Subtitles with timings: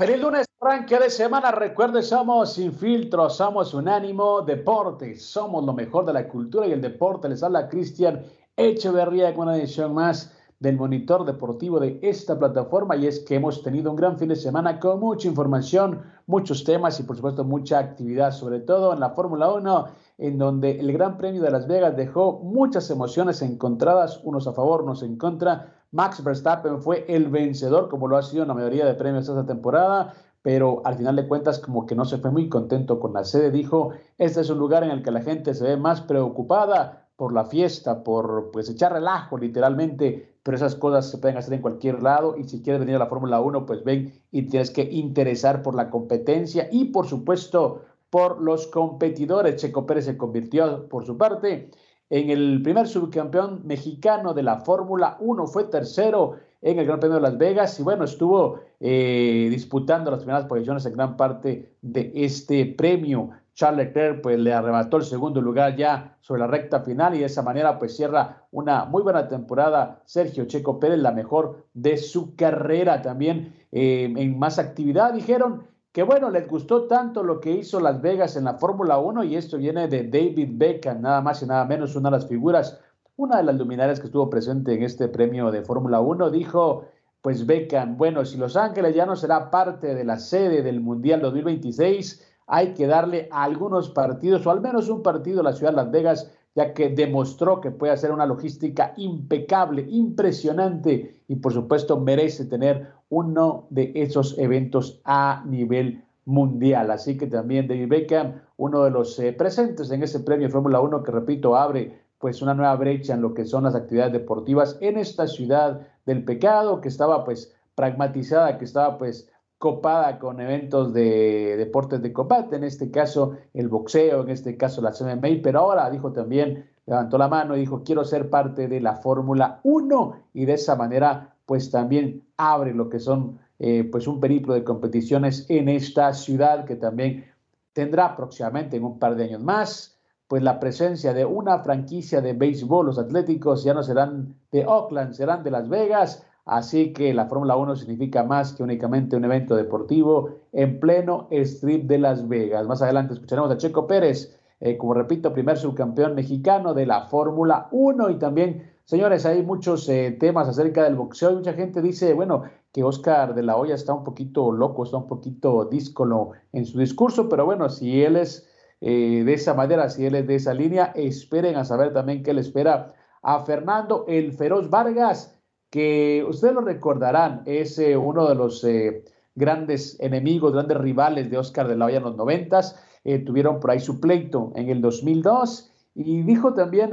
[0.00, 1.50] Feliz lunes, arranque de semana.
[1.50, 6.80] Recuerde, somos Sin Filtro, somos Unánimo Deportes, somos lo mejor de la cultura y el
[6.80, 7.28] deporte.
[7.28, 8.24] Les habla Cristian
[8.56, 13.62] Echeverría con una edición más del monitor deportivo de esta plataforma y es que hemos
[13.62, 17.78] tenido un gran fin de semana con mucha información, muchos temas y por supuesto mucha
[17.78, 19.86] actividad, sobre todo en la Fórmula 1,
[20.20, 24.82] en donde el Gran Premio de Las Vegas dejó muchas emociones encontradas, unos a favor,
[24.82, 28.86] unos en contra Max Verstappen fue el vencedor, como lo ha sido en la mayoría
[28.86, 32.48] de premios esta temporada, pero al final de cuentas como que no se fue muy
[32.48, 33.50] contento con la sede.
[33.50, 37.32] Dijo, este es un lugar en el que la gente se ve más preocupada por
[37.32, 42.02] la fiesta, por pues echar relajo literalmente, pero esas cosas se pueden hacer en cualquier
[42.02, 45.62] lado y si quieres venir a la Fórmula 1, pues ven y tienes que interesar
[45.62, 49.56] por la competencia y por supuesto por los competidores.
[49.56, 51.70] Checo Pérez se convirtió por su parte
[52.10, 57.16] en el primer subcampeón mexicano de la Fórmula 1, fue tercero en el Gran Premio
[57.16, 62.10] de Las Vegas y bueno, estuvo eh, disputando las primeras posiciones en gran parte de
[62.14, 63.30] este premio.
[63.54, 67.26] Charles Leclerc pues le arrebató el segundo lugar ya sobre la recta final y de
[67.26, 72.34] esa manera pues cierra una muy buena temporada Sergio Checo Pérez, la mejor de su
[72.34, 77.80] carrera también eh, en más actividad dijeron que bueno, les gustó tanto lo que hizo
[77.80, 81.46] Las Vegas en la Fórmula 1 y esto viene de David Beckham, nada más y
[81.46, 82.80] nada menos, una de las figuras,
[83.16, 86.84] una de las luminarias que estuvo presente en este premio de Fórmula 1, dijo,
[87.22, 91.20] pues Beckham, bueno, si Los Ángeles ya no será parte de la sede del Mundial
[91.20, 95.76] 2026, hay que darle algunos partidos o al menos un partido a la ciudad de
[95.76, 102.00] Las Vegas ya que demostró que puede hacer una logística impecable, impresionante y por supuesto
[102.00, 106.90] merece tener uno de esos eventos a nivel mundial.
[106.90, 111.02] Así que también David Beckham, uno de los eh, presentes en ese premio Fórmula 1
[111.02, 114.98] que repito abre pues una nueva brecha en lo que son las actividades deportivas en
[114.98, 121.56] esta ciudad del pecado que estaba pues pragmatizada, que estaba pues copada con eventos de
[121.56, 125.90] deportes de combate, en este caso el boxeo, en este caso la MMA, pero ahora
[125.90, 130.44] dijo también, levantó la mano y dijo, quiero ser parte de la Fórmula 1 y
[130.44, 135.46] de esa manera pues también abre lo que son eh, pues un periplo de competiciones
[135.48, 137.24] en esta ciudad que también
[137.72, 142.34] tendrá próximamente en un par de años más pues la presencia de una franquicia de
[142.34, 147.26] béisbol, los Atléticos ya no serán de Oakland, serán de Las Vegas, Así que la
[147.26, 152.66] Fórmula 1 significa más que únicamente un evento deportivo en pleno strip de Las Vegas.
[152.66, 157.68] Más adelante escucharemos a Checo Pérez, eh, como repito, primer subcampeón mexicano de la Fórmula
[157.72, 162.12] 1 y también, señores, hay muchos eh, temas acerca del boxeo y mucha gente dice,
[162.12, 162.42] bueno,
[162.72, 166.76] que Oscar de la Hoya está un poquito loco, está un poquito díscolo en su
[166.76, 170.54] discurso, pero bueno, si él es eh, de esa manera, si él es de esa
[170.54, 172.92] línea, esperen a saber también qué le espera
[173.22, 175.38] a Fernando el Feroz Vargas
[175.70, 179.04] que ustedes lo recordarán, es eh, uno de los eh,
[179.36, 182.84] grandes enemigos, grandes rivales de Oscar de la Hoya en los noventas.
[183.24, 186.90] Tuvieron por ahí su pleito en el 2002 y dijo también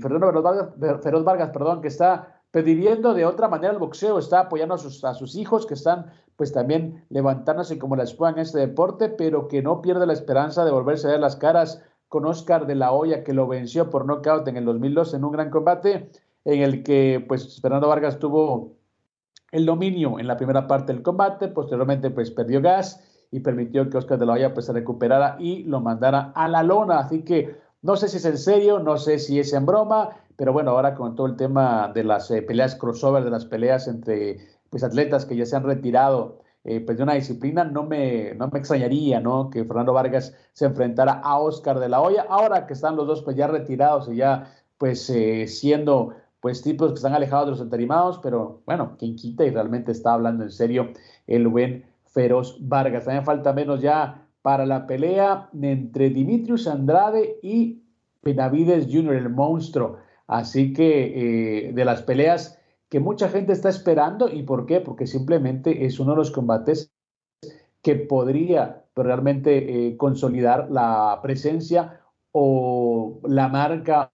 [0.00, 0.72] Fernando
[1.02, 5.04] Feroz Vargas, perdón, que está pidiendo de otra manera el boxeo, está apoyando a sus,
[5.04, 9.48] a sus hijos que están pues también levantándose como la espuma en este deporte, pero
[9.48, 12.92] que no pierde la esperanza de volverse a ver las caras con Oscar de la
[12.92, 16.10] Hoya, que lo venció por nocaut en el 2002 en un gran combate
[16.44, 18.74] en el que pues Fernando Vargas tuvo
[19.50, 23.98] el dominio en la primera parte del combate, posteriormente pues perdió gas y permitió que
[23.98, 27.56] Oscar de la Hoya pues se recuperara y lo mandara a la lona, así que
[27.84, 30.94] no sé si es en serio, no sé si es en broma, pero bueno, ahora
[30.94, 34.38] con todo el tema de las eh, peleas crossover, de las peleas entre
[34.70, 38.48] pues atletas que ya se han retirado eh, pues de una disciplina, no me, no
[38.48, 39.50] me extrañaría, ¿no?
[39.50, 43.22] Que Fernando Vargas se enfrentara a Oscar de la Hoya, ahora que están los dos
[43.22, 47.60] pues ya retirados y ya pues eh, siendo pues tipos que están alejados de los
[47.60, 50.88] entarimados, pero bueno, quien quita y realmente está hablando en serio
[51.26, 53.04] el buen Feroz Vargas.
[53.04, 57.82] También falta menos ya para la pelea entre Dimitrius Andrade y
[58.22, 59.96] Benavides Jr., el monstruo.
[60.26, 62.60] Así que eh, de las peleas
[62.90, 64.82] que mucha gente está esperando, ¿y por qué?
[64.82, 66.92] Porque simplemente es uno de los combates
[67.80, 74.12] que podría realmente eh, consolidar la presencia o la marca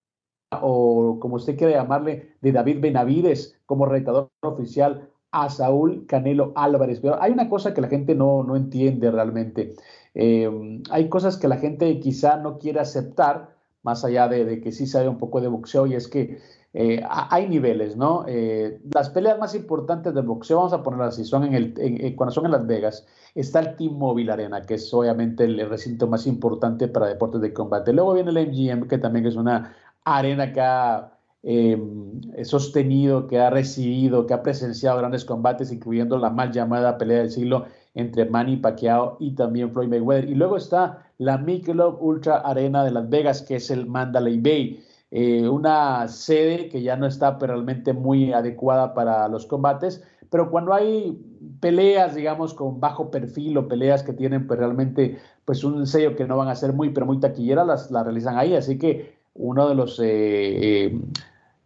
[0.62, 7.00] o como usted quiere llamarle, de David Benavides como retador oficial a Saúl Canelo Álvarez.
[7.00, 9.74] Pero hay una cosa que la gente no, no entiende realmente.
[10.14, 14.86] Eh, hay cosas que la gente quizá no quiere aceptar, más allá de, que sí
[14.86, 16.38] sabe un poco de boxeo, y es que
[16.72, 18.24] eh, hay niveles, ¿no?
[18.28, 22.32] Eh, las peleas más importantes del boxeo, vamos a ponerlas así, son en el, cuando
[22.32, 26.88] son en Las Vegas, está el T-Mobile Arena, que es obviamente el recinto más importante
[26.88, 27.92] para deportes de combate.
[27.92, 29.74] Luego viene el MGM, que también es una
[30.04, 31.12] arena que ha
[31.42, 37.18] em, sostenido, que ha recibido, que ha presenciado grandes combates, incluyendo la mal llamada pelea
[37.18, 40.28] del siglo entre Manny Pacquiao y también Floyd Mayweather.
[40.28, 44.84] Y luego está la Michelob Ultra Arena de Las Vegas, que es el Mandalay Bay,
[45.10, 50.72] eh, una sede que ya no está realmente muy adecuada para los combates, pero cuando
[50.72, 51.20] hay
[51.58, 56.26] peleas, digamos, con bajo perfil o peleas que tienen pues, realmente pues, un sello que
[56.26, 58.54] no van a ser muy, pero muy taquilleras, las, las realizan ahí.
[58.54, 60.04] Así que uno de los, eh,
[60.86, 61.00] eh,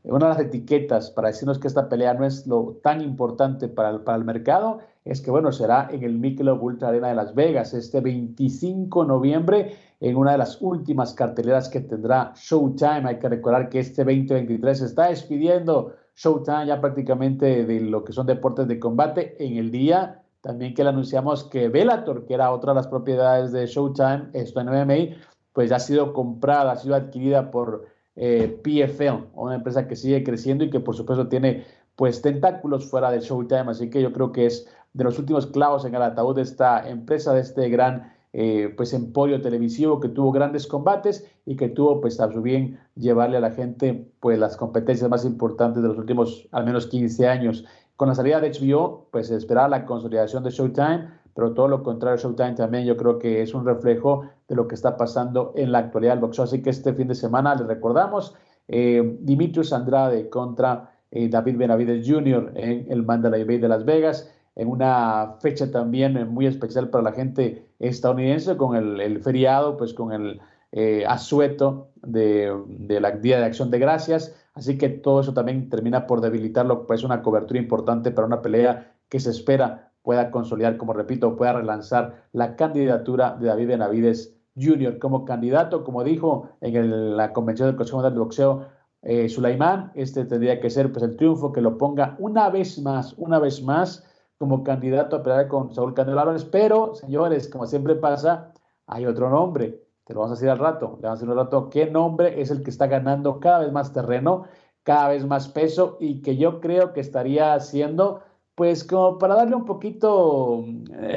[0.04, 3.90] una de las etiquetas para decirnos que esta pelea no es lo tan importante para
[3.90, 7.34] el, para el mercado es que, bueno, será en el Michelob Ultra Arena de Las
[7.34, 13.02] Vegas este 25 de noviembre en una de las últimas carteleras que tendrá Showtime.
[13.06, 18.12] Hay que recordar que este 2023 se está despidiendo Showtime ya prácticamente de lo que
[18.12, 20.22] son deportes de combate en el día.
[20.40, 24.60] También que le anunciamos que Bellator, que era otra de las propiedades de Showtime, esto
[24.60, 25.16] en MMA,
[25.52, 27.86] pues ha sido comprada, ha sido adquirida por
[28.16, 31.64] eh, PFL, una empresa que sigue creciendo y que por supuesto tiene
[31.96, 35.84] pues tentáculos fuera del Showtime, así que yo creo que es de los últimos clavos
[35.84, 40.32] en el ataúd de esta empresa, de este gran eh, pues emporio televisivo que tuvo
[40.32, 44.56] grandes combates y que tuvo pues a su bien llevarle a la gente pues las
[44.56, 47.64] competencias más importantes de los últimos al menos 15 años.
[47.96, 52.16] Con la salida de HBO, pues esperaba la consolidación de Showtime, pero todo lo contrario,
[52.16, 55.78] Showtime también yo creo que es un reflejo de lo que está pasando en la
[55.78, 56.44] actualidad del boxeo.
[56.44, 58.34] Así que este fin de semana les recordamos
[58.68, 62.52] eh, Dimitrios Andrade contra eh, David Benavides Jr.
[62.54, 67.12] en el Mandalay Bay de Las Vegas, en una fecha también muy especial para la
[67.12, 70.40] gente estadounidense con el, feriado, pues con el
[70.72, 72.52] eh, asueto de,
[73.00, 74.34] la Día de Acción de Gracias.
[74.54, 78.92] Así que todo eso también termina por debilitarlo, pues una cobertura importante para una pelea
[79.08, 84.98] que se espera pueda consolidar, como repito, pueda relanzar la candidatura de David Benavides Jr.
[84.98, 88.66] como candidato, como dijo en la convención del Consejo Mundial de Boxeo,
[89.02, 93.14] eh, Sulaimán, este tendría que ser pues, el triunfo que lo ponga una vez más,
[93.14, 94.04] una vez más
[94.38, 98.52] como candidato a pelear con Saúl Canelo Álvarez, pero señores, como siempre pasa,
[98.86, 101.44] hay otro nombre, te lo vamos a decir al rato, le vamos a decir al
[101.44, 104.44] rato qué nombre es el que está ganando cada vez más terreno,
[104.82, 108.20] cada vez más peso y que yo creo que estaría haciendo
[108.54, 111.16] pues como para darle un poquito eh,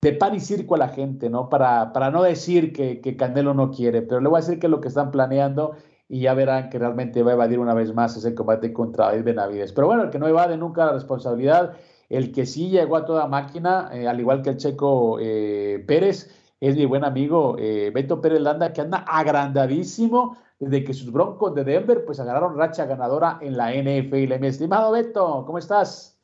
[0.00, 1.48] de pan y circo a la gente, ¿no?
[1.48, 4.70] Para, para no decir que, que, no quiere, pero le voy a decir que es
[4.70, 5.76] lo que están planeando
[6.08, 9.24] y ya verán que realmente va a evadir una vez más ese combate contra David
[9.24, 9.72] Benavides.
[9.72, 11.76] Pero bueno, el que no evade nunca la responsabilidad,
[12.08, 16.30] el que sí llegó a toda máquina, eh, al igual que el checo eh, Pérez,
[16.60, 21.64] es mi buen amigo Beto Pérez Landa, que anda agrandadísimo desde que sus broncos de
[21.64, 24.38] Denver pues agarraron racha ganadora en la NFL.
[24.38, 26.19] Mi estimado Beto, ¿cómo estás?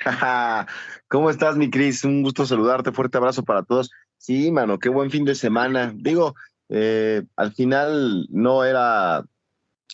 [1.08, 2.04] ¿Cómo estás, mi Cris?
[2.04, 3.90] Un gusto saludarte, fuerte abrazo para todos.
[4.16, 5.92] Sí, mano, qué buen fin de semana.
[5.94, 6.34] Digo,
[6.68, 9.24] eh, al final no era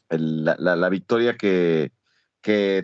[0.09, 1.93] la, victoria que,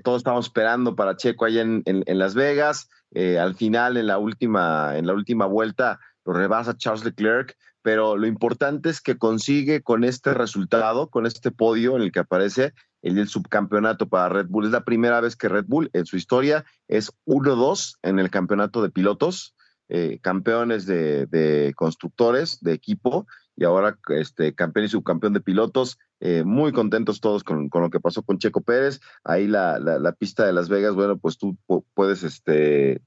[0.05, 2.89] todos estábamos esperando para Checo allá en, Las Vegas.
[3.13, 8.17] Eh, al final, en la última, en la última vuelta, lo rebasa Charles Leclerc, pero
[8.17, 12.73] lo importante es que consigue con este resultado, con este podio en el que aparece,
[13.03, 14.67] el del subcampeonato para Red Bull.
[14.67, 18.83] Es la primera vez que Red Bull en su historia es 1-2 en el campeonato
[18.83, 19.55] de pilotos,
[19.89, 23.27] eh, campeones de, constructores, de equipo,
[23.57, 25.99] y ahora este, campeón y subcampeón de pilotos.
[26.21, 29.01] Eh, muy contentos todos con, lo que pasó con Checo Pérez.
[29.25, 31.57] Ahí la, la, pista de Las Vegas, bueno, pues tú
[31.95, 33.03] puedes este,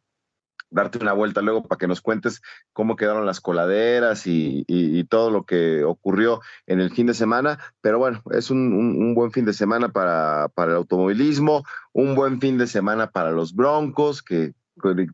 [0.73, 2.41] darte una vuelta luego para que nos cuentes
[2.73, 4.65] cómo quedaron las coladeras y,
[5.09, 7.59] todo lo que ocurrió en el fin de semana.
[7.81, 12.57] Pero bueno, es un, buen fin de semana para, para, el automovilismo, un buen fin
[12.57, 14.53] de semana para los Broncos, que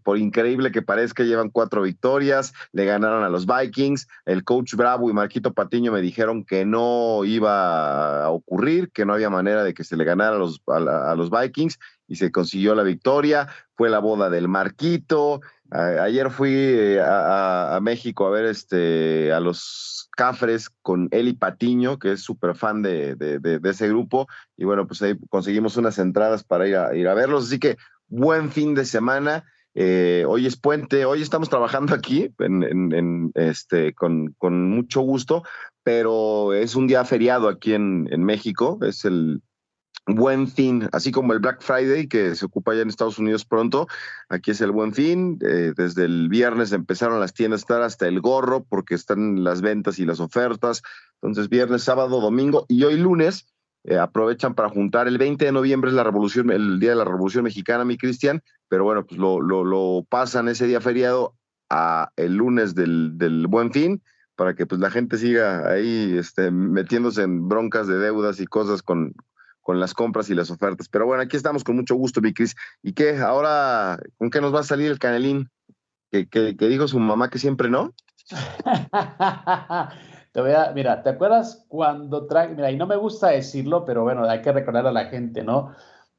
[0.03, 4.07] por increíble que parezca, llevan cuatro victorias, le ganaron a los Vikings.
[4.25, 9.13] El coach Bravo y Marquito Patiño me dijeron que no iba a ocurrir, que no
[9.13, 12.75] había manera de que se le ganara a los, a los Vikings y se consiguió
[12.75, 13.47] la victoria.
[13.75, 15.41] Fue la boda del Marquito.
[15.71, 22.13] ayer fui eh, a, México a ver este, a los Cafres con Eli Patiño, que
[22.13, 24.27] es súper fan de, de, ese grupo.
[24.57, 27.45] Y bueno, pues ahí conseguimos unas entradas para ir a, ir a verlos.
[27.45, 27.77] Así que
[28.09, 29.45] buen fin de semana.
[29.75, 35.43] Eh, hoy es puente, hoy estamos trabajando aquí en, este, con, mucho gusto,
[35.83, 39.41] pero es un día feriado aquí en, México, es el
[40.07, 43.87] buen fin, así como el Black Friday que se ocupa ya en Estados Unidos pronto,
[44.27, 48.07] aquí es el buen fin, eh, desde el viernes empezaron las tiendas a estar hasta
[48.07, 50.81] el gorro porque están las ventas y las ofertas,
[51.21, 53.45] entonces viernes, sábado, domingo y hoy lunes
[53.85, 55.07] eh, aprovechan para juntar.
[55.07, 58.41] El 20 de noviembre es la revolución, el día de la Revolución Mexicana, mi Cristian,
[58.67, 61.35] pero bueno, pues lo, lo, pasan ese día feriado
[61.69, 64.01] a el lunes del, del, Buen Fin
[64.35, 68.81] para que pues la gente siga ahí este, metiéndose en broncas de deudas y cosas
[68.81, 69.13] con,
[69.61, 70.87] con las compras y las ofertas.
[70.89, 72.55] Pero bueno, aquí estamos con mucho gusto, mi Cris.
[72.81, 73.17] ¿Y qué?
[73.17, 75.49] Ahora, ¿con qué nos va a salir el canelín?
[76.11, 77.93] Que, que, que dijo su mamá que siempre no.
[80.31, 84.29] Te voy mira, ¿te acuerdas cuando trae, mira, y no me gusta decirlo, pero bueno,
[84.29, 85.71] hay que recordar a la gente, ¿no?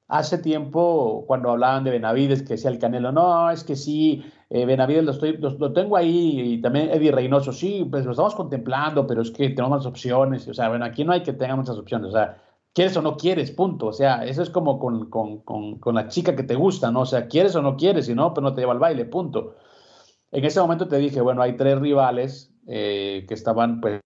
[0.08, 4.66] Hace tiempo, cuando hablaban de Benavides, que decía el Canelo, no, es que sí, eh,
[4.66, 9.06] Benavides lo, estoy, lo, tengo ahí, y también Eddie Reynoso, sí, pues lo estamos contemplando,
[9.06, 11.78] pero es que tenemos más opciones, o sea, bueno, aquí no hay que tener muchas
[11.78, 12.42] opciones, o sea,
[12.74, 16.08] quieres o no quieres, punto, o sea, eso es como con, con, con, con la
[16.08, 17.02] chica que te gusta, ¿no?
[17.02, 19.54] O sea, quieres o no quieres, si no, pues no te lleva al baile, punto.
[20.32, 24.00] En ese momento te dije, bueno, hay tres rivales eh, que estaban, pues,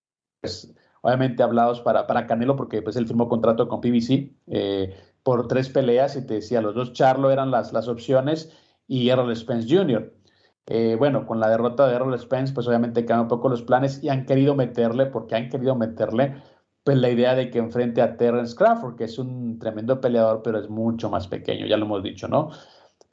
[1.02, 5.68] obviamente hablados para, para Canelo, porque pues él firmó contrato con PBC eh, por tres
[5.68, 8.56] peleas y te decía, los dos Charlo eran las, las opciones
[8.88, 10.14] y Errol Spence Jr.
[10.66, 14.02] Eh, bueno, con la derrota de Errol Spence, pues obviamente cambian un poco los planes
[14.02, 16.36] y han querido meterle, porque han querido meterle,
[16.84, 20.58] pues la idea de que enfrente a Terrence Crawford, que es un tremendo peleador, pero
[20.58, 22.48] es mucho más pequeño, ya lo hemos dicho, ¿no?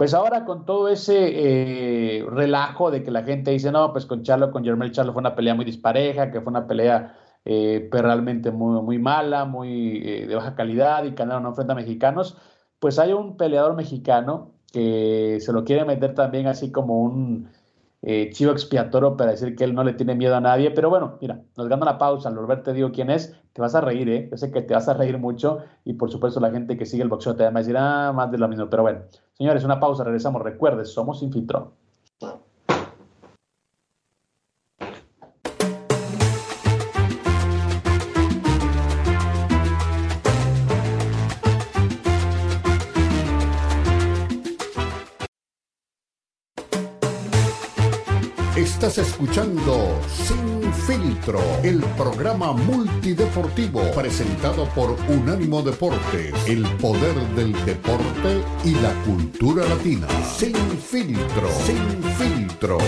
[0.01, 4.24] Pues ahora con todo ese eh, relajo de que la gente dice, no, pues con
[4.24, 7.15] Charlo, con Jermel Charlo fue una pelea muy dispareja, que fue una pelea
[7.46, 11.74] eh, pues realmente muy, muy mala, muy eh, de baja calidad y Canelo no enfrenta
[11.74, 12.36] a mexicanos,
[12.79, 17.51] pues hay un peleador mexicano que se lo quiere meter también así como un
[18.31, 21.43] chivo expiatorio para decir que él no le tiene miedo a nadie, pero bueno, mira,
[21.55, 24.27] nos gana la pausa, volver te digo quién es, te vas a reír, ¿eh?
[24.31, 27.03] yo sé que te vas a reír mucho y por supuesto la gente que sigue
[27.03, 29.01] el boxeo te va a decir, ah, más de lo mismo, pero bueno,
[29.41, 30.43] Señores, una pausa, regresamos.
[30.43, 31.71] Recuerde, somos Infiltrón.
[48.91, 58.43] Estás escuchando Sin Filtro, el programa multideportivo presentado por Unánimo Deportes, el poder del deporte
[58.65, 60.10] y la cultura latina.
[60.25, 62.79] Sin Filtro, Sin Filtro.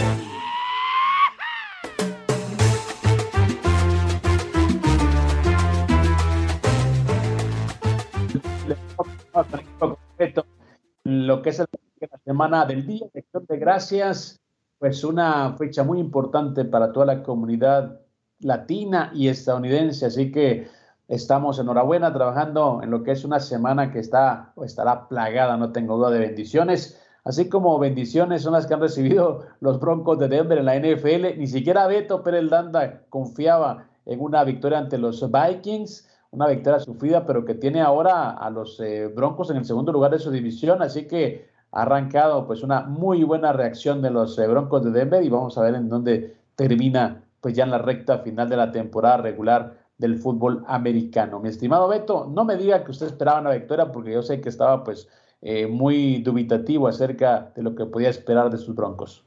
[11.05, 14.42] Lo que es la semana del día, de gracias
[14.83, 18.01] pues una fecha muy importante para toda la comunidad
[18.39, 20.67] latina y estadounidense, así que
[21.07, 25.71] estamos enhorabuena trabajando en lo que es una semana que está o estará plagada, no
[25.71, 30.27] tengo duda de bendiciones, así como bendiciones son las que han recibido los Broncos de
[30.27, 35.25] Denver en la NFL, ni siquiera Beto Pérez Landa confiaba en una victoria ante los
[35.31, 39.93] Vikings, una victoria sufrida, pero que tiene ahora a los eh, Broncos en el segundo
[39.93, 44.47] lugar de su división, así que arrancado pues una muy buena reacción de los eh,
[44.47, 48.19] Broncos de Denver y vamos a ver en dónde termina pues ya en la recta
[48.19, 51.39] final de la temporada regular del fútbol americano.
[51.39, 54.49] Mi estimado Beto, no me diga que usted esperaba una victoria porque yo sé que
[54.49, 55.09] estaba pues
[55.41, 59.25] eh, muy dubitativo acerca de lo que podía esperar de sus Broncos.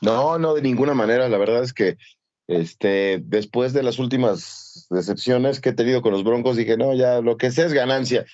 [0.00, 1.28] No, no, de ninguna manera.
[1.28, 1.96] La verdad es que
[2.46, 7.20] este, después de las últimas decepciones que he tenido con los Broncos, dije, no, ya
[7.20, 8.26] lo que sé es ganancia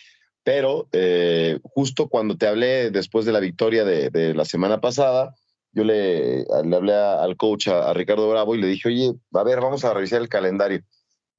[0.44, 5.34] pero eh, justo cuando te hablé después de la victoria de, la semana pasada,
[5.72, 9.60] yo le, le hablé al coach, a, Ricardo Bravo, y le dije, oye, a ver,
[9.60, 10.82] vamos a revisar el calendario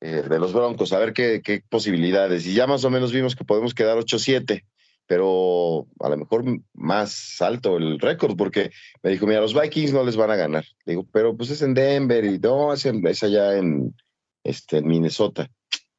[0.01, 2.47] eh, de los Broncos, a ver qué, qué, posibilidades.
[2.47, 4.63] Y ya más o menos vimos que podemos quedar 8-7,
[5.05, 6.43] pero a lo mejor
[6.73, 8.71] más alto el récord, porque
[9.03, 10.65] me dijo, mira, los Vikings no les van a ganar.
[10.85, 13.95] Le digo, pero pues es en Denver y no, es, es allá en,
[14.43, 15.47] este, en Minnesota.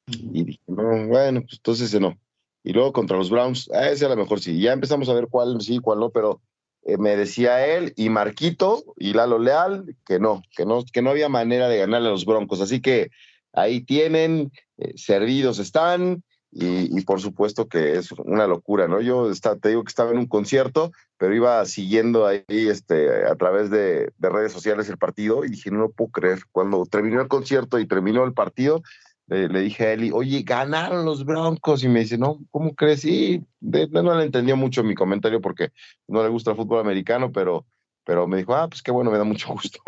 [0.09, 2.19] Y dije, no, bueno, pues entonces no
[2.67, 4.61] y luego contra los Browns, a ese a lo mejor sí.
[4.61, 6.41] Ya empezamos a ver cuál sí, cuál no, pero
[6.83, 11.11] eh, me decía él y Marquito y Lalo Leal que no, que no, que no
[11.11, 12.61] había manera de ganarle a los Broncos.
[12.61, 13.13] Así que
[13.53, 16.25] ahí tienen, eh, servidos están.
[16.59, 19.03] Y, por supuesto que es una locura, ¿no?
[19.03, 23.35] Yo está, te digo que estaba en un concierto, pero iba siguiendo ahí este, a
[23.35, 26.41] través de, redes sociales el partido y dije, no puedo creer.
[26.53, 28.83] Cuando terminó el concierto y terminó el partido,
[29.29, 31.83] le, dije a Eli, oye, ganaron los Broncos.
[31.83, 33.05] Y me dice, no, ¿cómo crees?
[33.05, 35.73] Y no le entendió mucho mi comentario porque
[36.07, 37.67] no le gusta el fútbol americano, pero,
[38.05, 39.81] pero me dijo, ah, pues qué bueno, me da mucho gusto.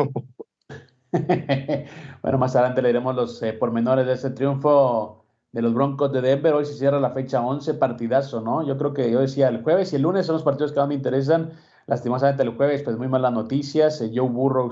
[2.22, 6.20] bueno, más adelante le diremos los eh, pormenores de ese triunfo de los Broncos de
[6.20, 6.54] Denver.
[6.54, 8.66] Hoy se cierra la fecha 11, partidazo, ¿no?
[8.66, 10.88] Yo creo que yo decía el jueves y el lunes son los partidos que más
[10.88, 11.52] me interesan.
[11.86, 14.00] Lastimosamente el jueves, pues muy malas noticias.
[14.02, 14.70] Eh, Joe Burrow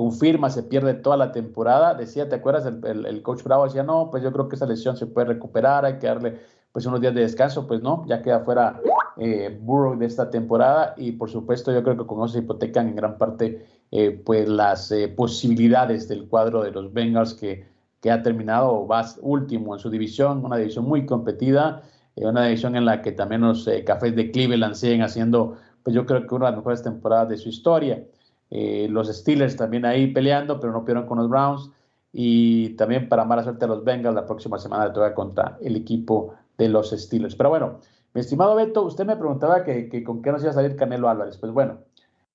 [0.00, 1.92] confirma, se pierde toda la temporada.
[1.92, 2.64] Decía, ¿te acuerdas?
[2.64, 5.98] El, coach Bravo decía, no, pues yo creo que esa lesión se puede recuperar, hay
[5.98, 6.38] que darle
[6.72, 7.66] pues unos días de descanso.
[7.66, 8.80] Pues no, ya queda fuera
[9.18, 9.60] eh,
[9.98, 13.18] de esta temporada y por supuesto yo creo que con eso se hipotecan en gran
[13.18, 17.66] parte eh, pues las eh, posibilidades del cuadro de los Bengals que,
[18.00, 21.82] que ha terminado va último en su división, una división muy competida,
[22.16, 26.26] una división en la que también los cafés de Cleveland siguen haciendo pues yo creo
[26.26, 28.02] que una de las mejores temporadas de su historia.
[28.50, 31.70] Los Steelers también ahí peleando, pero no pudieron con los Browns.
[32.12, 36.34] Y también para mala suerte a los Bengals, la próxima semana toca contra el equipo
[36.58, 37.36] de los Steelers.
[37.36, 37.78] Pero bueno,
[38.12, 41.36] mi estimado Beto, usted me preguntaba que, con qué nos iba a salir Canelo Álvarez.
[41.38, 41.78] Pues bueno,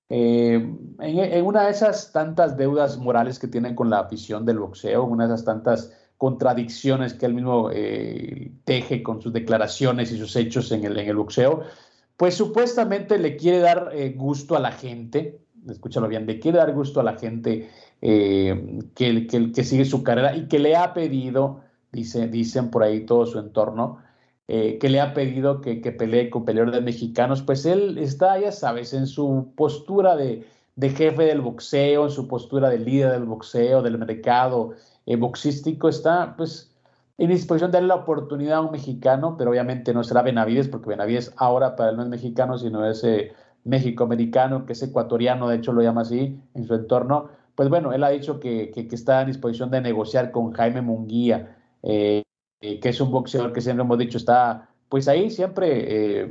[0.08, 0.54] eh,
[1.00, 5.26] en, una de esas tantas deudas morales que tienen con la afición del boxeo, una
[5.26, 10.72] de esas tantas contradicciones que él mismo eh, teje con sus declaraciones y sus hechos
[10.72, 11.62] en el, en el boxeo,
[12.16, 16.72] pues supuestamente le quiere dar eh, gusto a la gente, escúchalo bien, le quiere dar
[16.72, 17.70] gusto a la gente
[18.00, 21.60] que, que, que, sigue su carrera y que le ha pedido,
[21.92, 23.98] dice, dicen por ahí todo su entorno,
[24.48, 28.94] eh, que le ha pedido que, pelee con peleadores mexicanos, pues él está, ya sabes,
[28.94, 30.46] en su postura de,
[30.80, 36.36] jefe del boxeo, en su postura de líder del boxeo, del mercado eh, boxístico, está
[36.36, 36.72] pues
[37.18, 40.90] en disposición de darle la oportunidad a un mexicano, pero obviamente no será Benavides, porque
[40.90, 43.02] Benavides ahora para él no es mexicano, sino es
[43.66, 47.28] eh, México-americano, que es ecuatoriano, de hecho lo llama así en su entorno.
[47.54, 51.56] Pues bueno, él ha dicho que, está en disposición de negociar con Jaime Munguía.
[51.82, 52.22] Eh,
[52.62, 56.30] eh, que es un boxeador que siempre hemos dicho está pues ahí siempre eh,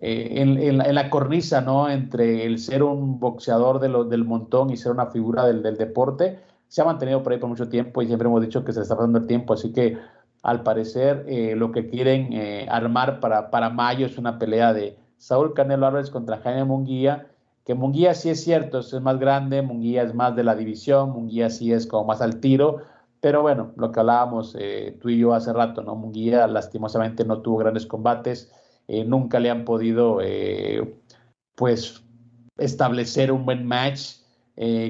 [0.00, 1.90] eh, en, la, cornisa, ¿no?
[1.90, 6.80] Entre el ser un boxeador de del montón y ser una figura del, deporte, se
[6.80, 9.18] ha mantenido por ahí por mucho tiempo y siempre hemos dicho que se está pasando
[9.18, 9.98] el tiempo, así que
[10.42, 15.86] al parecer lo que quieren armar para, para mayo es una pelea de Saúl Canelo
[15.86, 17.28] Álvarez contra Jaime Munguía,
[17.64, 21.48] que Munguía sí es cierto, es más grande, Munguía es más de la división, Munguía
[21.48, 22.78] sí es como más al tiro,
[23.20, 25.94] pero bueno, lo que hablábamos eh, tú y yo hace rato, ¿no?
[25.94, 28.50] Munguía lastimosamente no tuvo grandes combates,
[28.88, 30.92] eh, nunca le han podido, eh,
[31.54, 32.02] pues,
[32.58, 34.16] establecer un buen match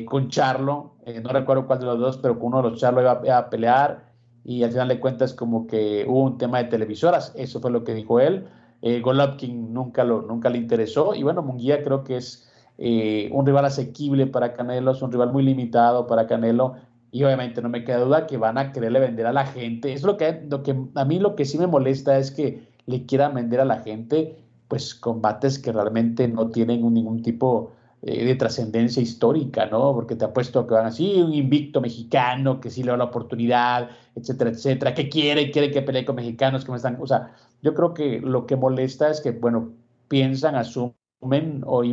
[0.06, 0.96] con Charlo.
[1.22, 4.12] no recuerdo cuál de los dos, pero con uno de los Charlo iba, a pelear
[4.44, 7.84] y al final de cuentas como que hubo un tema de televisoras, eso fue lo
[7.84, 8.48] que dijo él.
[8.82, 14.26] Golovkin nunca, lo, nunca le interesó y bueno, Munguía creo que es un rival asequible
[14.26, 16.74] para Canelo, es un rival muy limitado para Canelo
[17.12, 19.92] y obviamente no me queda duda que van a quererle vender a la gente.
[19.92, 23.06] Es lo que, lo que a mí lo que sí me molesta es que le
[23.06, 28.34] quieran vender a la gente pues combates que realmente no tienen ningún tipo eh, de
[28.34, 29.94] trascendencia histórica, ¿no?
[29.94, 33.90] Porque te apuesto que van así, un invicto mexicano que sí le da la oportunidad,
[34.16, 37.74] etcétera, etcétera, que quiere, quiere que pelee con mexicanos que me están, o sea, yo
[37.74, 39.72] creo que lo que molesta es que, bueno,
[40.08, 41.84] piensan, asumen o,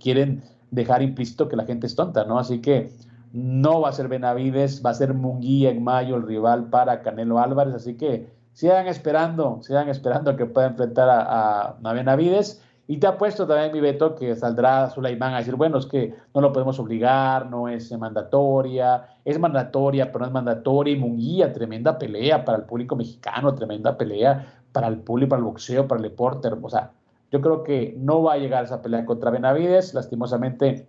[0.00, 2.38] quieren dejar implícito que la gente es tonta, ¿no?
[2.38, 2.92] Así que
[3.32, 7.40] no va a ser Benavides, va a ser Munguía en mayo el rival para Canelo
[7.40, 12.62] Álvarez, así que sigan esperando, sigan esperando que pueda enfrentar a, Benavides.
[12.92, 16.42] Y te apuesto también, mi Beto, que saldrá Sulaimán a decir, bueno, es que no
[16.42, 20.92] lo podemos obligar, no es mandatoria, es mandatoria, pero no es mandatoria.
[20.92, 25.46] Y Munguía, tremenda pelea para el público mexicano, tremenda pelea para el público, para el
[25.46, 26.48] boxeo, para el deporte.
[26.48, 26.90] O sea,
[27.30, 29.94] yo creo que no va a llegar esa pelea contra Benavides.
[29.94, 30.86] Lastimosamente,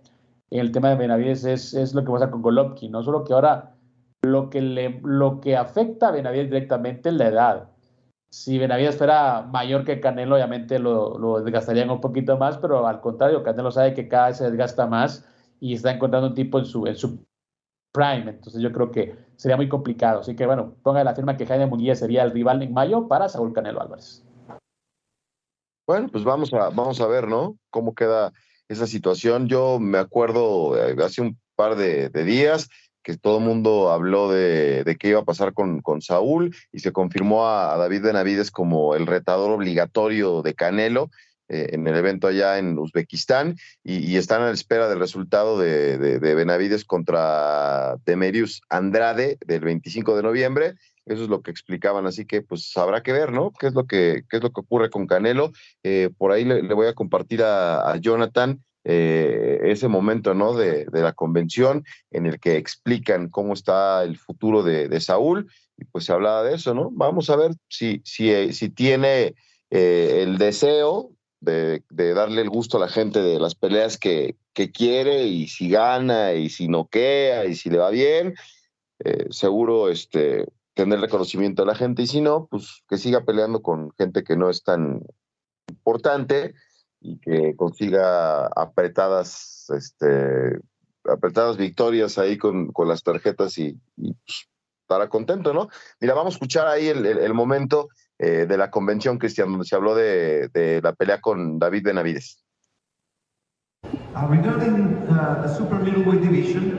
[0.50, 3.76] el tema de Benavides es, lo que pasa con Golovkin, no solo que ahora
[4.20, 7.68] lo que, le, lo que afecta a Benavides directamente es la edad.
[8.34, 13.00] Si Benavides fuera mayor que Canelo, obviamente lo, lo desgastarían un poquito más, pero al
[13.00, 15.24] contrario, Canelo sabe que cada vez se desgasta más
[15.60, 17.24] y está encontrando un tipo en su, en su
[17.92, 20.18] prime, entonces yo creo que sería muy complicado.
[20.18, 23.28] Así que bueno, ponga la firma que Jaime Munguía sería el rival en mayo para
[23.28, 24.24] Saúl Canelo Álvarez.
[25.86, 27.56] Bueno, pues vamos a, vamos a ver, ¿no?
[27.70, 28.32] Cómo queda
[28.68, 29.46] esa situación.
[29.46, 32.68] Yo me acuerdo eh, hace un par de, días
[33.04, 36.80] que todo el mundo habló de, de, qué iba a pasar con, con Saúl y
[36.80, 41.10] se confirmó a, David Benavides como el retador obligatorio de Canelo.
[41.48, 45.98] eh, en el evento allá en Uzbekistán y, están a la espera del resultado de,
[45.98, 50.74] de, Benavides contra Demerius Andrade del 25 de noviembre.
[51.06, 53.52] Eso es lo que explicaban, así que pues habrá que ver, ¿no?
[53.52, 55.52] ¿Qué es lo que, qué es lo que ocurre con Canelo?
[55.82, 60.54] Eh, por ahí le, voy a compartir a, Jonathan eh, ese momento, ¿no?
[60.54, 65.50] De, de, la convención en el que explican cómo está el futuro de, de, Saúl
[65.76, 66.90] y pues se hablaba de eso, ¿no?
[66.92, 69.34] Vamos a ver si, si, si tiene
[69.70, 71.82] el deseo de,
[72.14, 74.36] darle el gusto a la gente de las peleas que,
[74.72, 78.34] quiere y si gana y si noquea y si le va bien,
[79.00, 83.62] eh, seguro este, tener reconocimiento a la gente y si no, pues que siga peleando
[83.62, 85.02] con gente que no es tan
[85.68, 86.54] importante
[87.04, 90.58] y que consiga apretadas, este,
[91.04, 94.48] apretadas victorias ahí con, las tarjetas y, pues,
[94.82, 95.68] estará contento, ¿no?
[96.00, 97.88] Mira, vamos a escuchar ahí el momento
[98.18, 102.44] eh, de la convención, Cristian, donde se habló de, de la pelea con David Benavides.
[104.14, 106.78] Uh, regarding uh, the super middleweight division,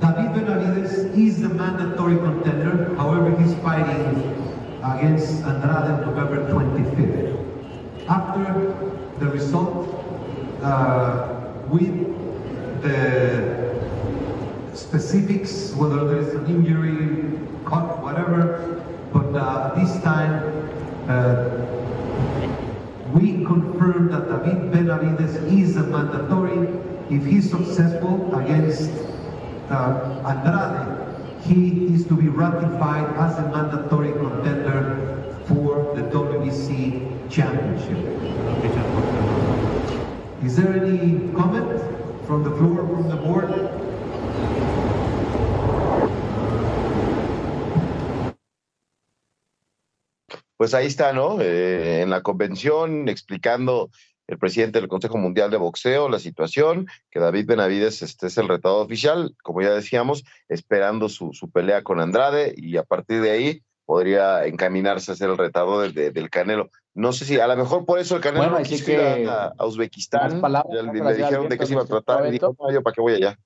[0.00, 2.94] David Benavides is the mandatory contender.
[2.96, 4.04] However, he's fighting
[4.82, 8.08] against Andrade on November 25th.
[8.08, 9.88] After the result,
[10.62, 11.28] uh,
[11.68, 11.94] with
[12.82, 13.76] the
[14.74, 20.42] specifics, whether there is an injury, cut, whatever, but uh, this time
[21.08, 21.66] uh,
[23.14, 26.68] we confirm that David Benavides is a mandatory.
[27.08, 28.90] If he's successful against
[29.70, 37.98] uh, Andrade, he is to be ratified as a mandatory contender for the WBC championship.
[40.44, 41.80] Is there any comment
[42.26, 43.76] from the floor, from the board?
[50.56, 51.40] pues ahí está, ¿no?
[51.40, 53.90] Eh, en la convención explicando
[54.26, 58.48] el presidente del Consejo Mundial de Boxeo la situación, que David Benavides este es el
[58.48, 63.62] retador oficial, como ya decíamos, esperando su, pelea con Andrade y a partir de ahí
[63.84, 66.70] podría encaminarse a ser el retador del Canelo.
[66.96, 70.40] No sé si a lo mejor por eso el Canelo bueno, quiso que a, Uzbekistán.
[70.40, 73.12] le, dijeron de qué se iba a tratar y dijo, no, yo para qué voy
[73.12, 73.38] allá.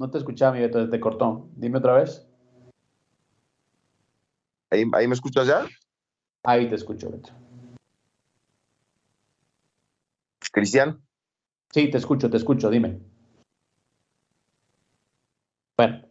[0.00, 1.52] No te escuchaba, mi Beto, desde cortón.
[1.54, 2.26] Dime otra vez.
[4.70, 5.64] ¿Ahí, me escuchas ya?
[6.42, 7.30] Ahí te escucho, Beto.
[10.52, 11.00] Cristian.
[11.70, 12.98] Sí, te escucho, te escucho, dime.
[15.76, 16.05] Bueno,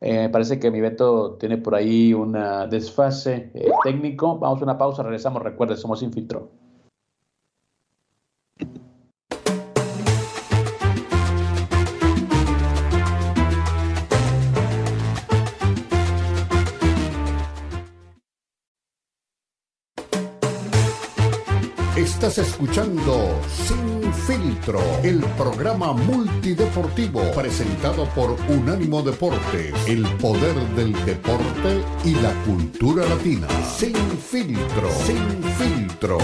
[0.00, 2.36] eh, parece que mi Beto tiene por ahí un
[2.70, 4.38] desfase eh, técnico.
[4.38, 5.42] Vamos a una pausa, regresamos.
[5.42, 6.65] Recuerde, somos Infiltro.
[22.16, 31.84] Estás escuchando Sin Filtro, el programa multideportivo presentado por Unánimo Deportes, el poder del deporte
[32.06, 33.46] y la cultura latina.
[33.64, 36.16] Sin Filtro, Sin Filtro.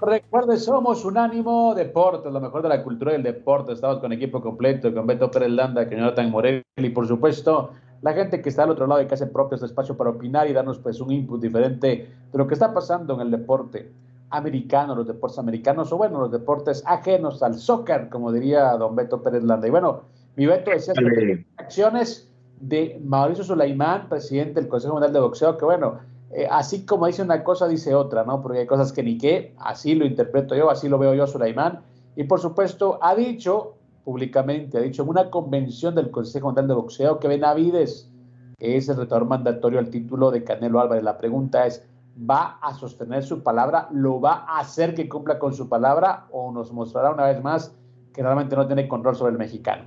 [0.00, 3.74] Recuerde, somos Unánimo Deportes, lo mejor de la cultura y el deporte.
[3.74, 8.12] Estamos con equipo completo, con Beto Pérez Landa, con Jonathan Morel y por supuesto la
[8.12, 10.52] gente que está al otro lado y que hace propio este espacio para opinar y
[10.52, 13.92] darnos pues un input diferente de lo que está pasando en el deporte
[14.30, 19.22] americano, los deportes americanos o bueno, los deportes ajenos al soccer, como diría don Beto
[19.22, 19.68] Pérez Landa.
[19.68, 20.02] Y bueno,
[20.36, 22.28] mi Beto decía sobre acciones
[22.60, 25.98] de Mauricio Sulaimán, presidente del Consejo Mundial de Boxeo, que bueno,
[26.32, 28.40] eh, así como dice una cosa, dice otra, ¿no?
[28.42, 31.82] Porque hay cosas que ni qué, así lo interpreto yo, así lo veo yo Sulaimán.
[32.16, 36.74] Y por supuesto, ha dicho públicamente, ha dicho en una convención del Consejo Mundial de
[36.74, 38.10] Boxeo que Benavides
[38.58, 41.02] es el retador mandatorio al título de Canelo Álvarez.
[41.02, 41.84] La pregunta es,
[42.18, 43.88] ¿va a sostener su palabra?
[43.92, 46.26] ¿Lo va a hacer que cumpla con su palabra?
[46.30, 47.74] ¿O nos mostrará una vez más
[48.14, 49.84] que realmente no tiene control sobre el mexicano?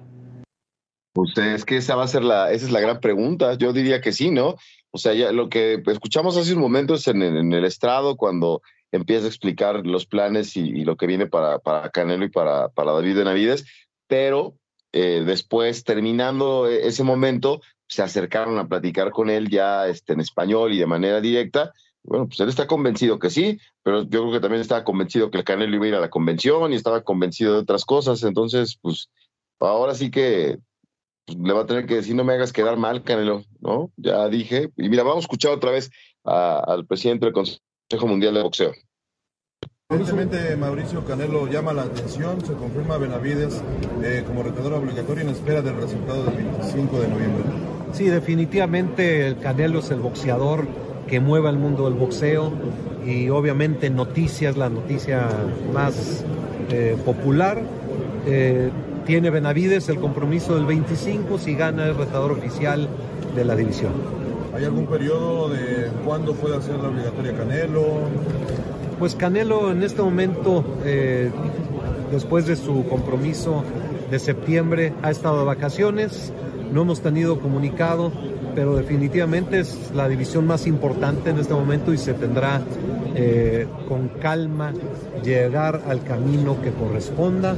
[1.13, 3.53] Pues es que esa va a ser la, esa es la gran pregunta.
[3.53, 4.55] Yo diría que sí, ¿no?
[4.91, 9.25] O sea, ya lo que escuchamos hace un momento es en, el estrado cuando empieza
[9.25, 13.17] a explicar los planes y, lo que viene para, para Canelo y para, para David
[13.17, 13.65] Benavides,
[14.07, 14.55] pero
[14.91, 20.21] eh, después, terminando e, ese momento, se acercaron a platicar con él ya este, en
[20.21, 21.73] español y de manera directa.
[22.03, 25.39] Bueno, pues él está convencido que sí, pero yo creo que también estaba convencido que
[25.39, 28.23] el Canelo iba a ir a la convención y estaba convencido de otras cosas.
[28.23, 29.09] Entonces, pues
[29.59, 30.59] ahora sí que
[31.25, 33.91] pues, le va a tener que decir, no me hagas quedar mal, Canelo, ¿no?
[33.97, 34.69] Ya dije.
[34.77, 35.89] Y mira, vamos a escuchar otra vez
[36.23, 38.73] al presidente del Consejo Mundial de Boxeo.
[39.91, 43.61] Evidentemente Mauricio Canelo llama la atención, se confirma Benavides
[44.01, 47.43] eh, como retador obligatorio en espera del resultado del 25 de noviembre.
[47.93, 50.67] Sí, definitivamente el Canelo es el boxeador
[51.05, 52.51] que mueva el mundo del boxeo
[53.05, 55.29] y obviamente noticias, la noticia
[55.71, 56.25] más
[56.71, 57.61] eh, popular.
[58.25, 58.71] Eh,
[59.05, 62.89] tiene Benavides el compromiso del 25 si gana el retador oficial
[63.35, 63.91] de la división.
[64.55, 68.09] ¿Hay algún periodo de cuándo puede hacer la obligatoria Canelo?
[68.99, 71.29] Pues Canelo en este momento, eh,
[72.11, 73.63] después de su compromiso
[74.09, 76.31] de septiembre, ha estado de vacaciones,
[76.71, 78.13] no hemos tenido comunicado,
[78.55, 82.61] pero definitivamente es la división más importante en este momento y se tendrá
[83.15, 84.71] eh, con calma
[85.23, 87.55] llegar al camino que corresponda,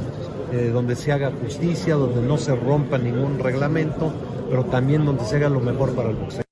[0.52, 4.12] eh, donde se haga justicia, donde no se rompa ningún reglamento,
[4.50, 6.42] pero también donde se haga lo mejor para el boxeo.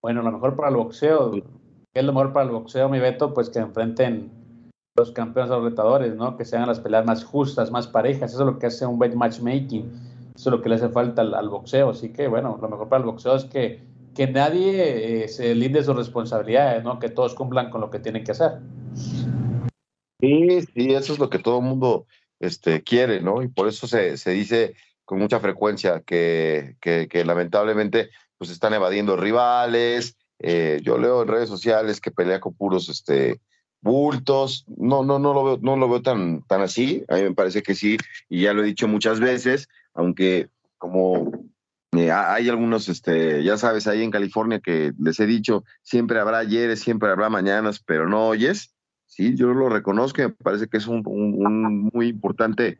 [0.00, 1.42] Bueno, lo mejor para el boxeo, ¿qué
[1.98, 3.34] es lo mejor para el boxeo, mi Beto?
[3.34, 4.30] Pues que enfrenten
[4.96, 6.36] los campeones a los retadores, ¿no?
[6.36, 8.32] Que sean las peleas más justas, más parejas.
[8.32, 9.90] Eso es lo que hace un buen matchmaking.
[10.34, 11.90] Eso es lo que le hace falta al, boxeo.
[11.90, 13.80] Así que, bueno, lo mejor para el boxeo es que,
[14.14, 16.98] que nadie eh, se linde sus responsabilidades, ¿no?
[16.98, 18.58] Que todos cumplan con lo que tienen que hacer.
[20.20, 22.06] Sí, sí, eso es lo que todo el mundo
[22.40, 23.42] este, quiere, ¿no?
[23.42, 28.74] Y por eso se, se dice con mucha frecuencia que, que, que lamentablemente pues están
[28.74, 30.17] evadiendo rivales.
[30.40, 33.40] Eh, yo leo en redes sociales que pelea con puros este,
[33.80, 34.64] bultos.
[34.68, 37.04] No, no, no lo veo, no lo veo tan, tan así.
[37.08, 37.96] A mí me parece que sí,
[38.28, 40.48] y ya lo he dicho muchas veces, aunque
[40.78, 41.32] como
[41.92, 46.38] eh, hay algunos, este, ya sabes, ahí en California que les he dicho, siempre habrá
[46.38, 48.74] ayeres, siempre habrá mañanas, pero no oyes.
[49.06, 52.78] Sí, yo lo reconozco, me parece que es un, un, muy importante,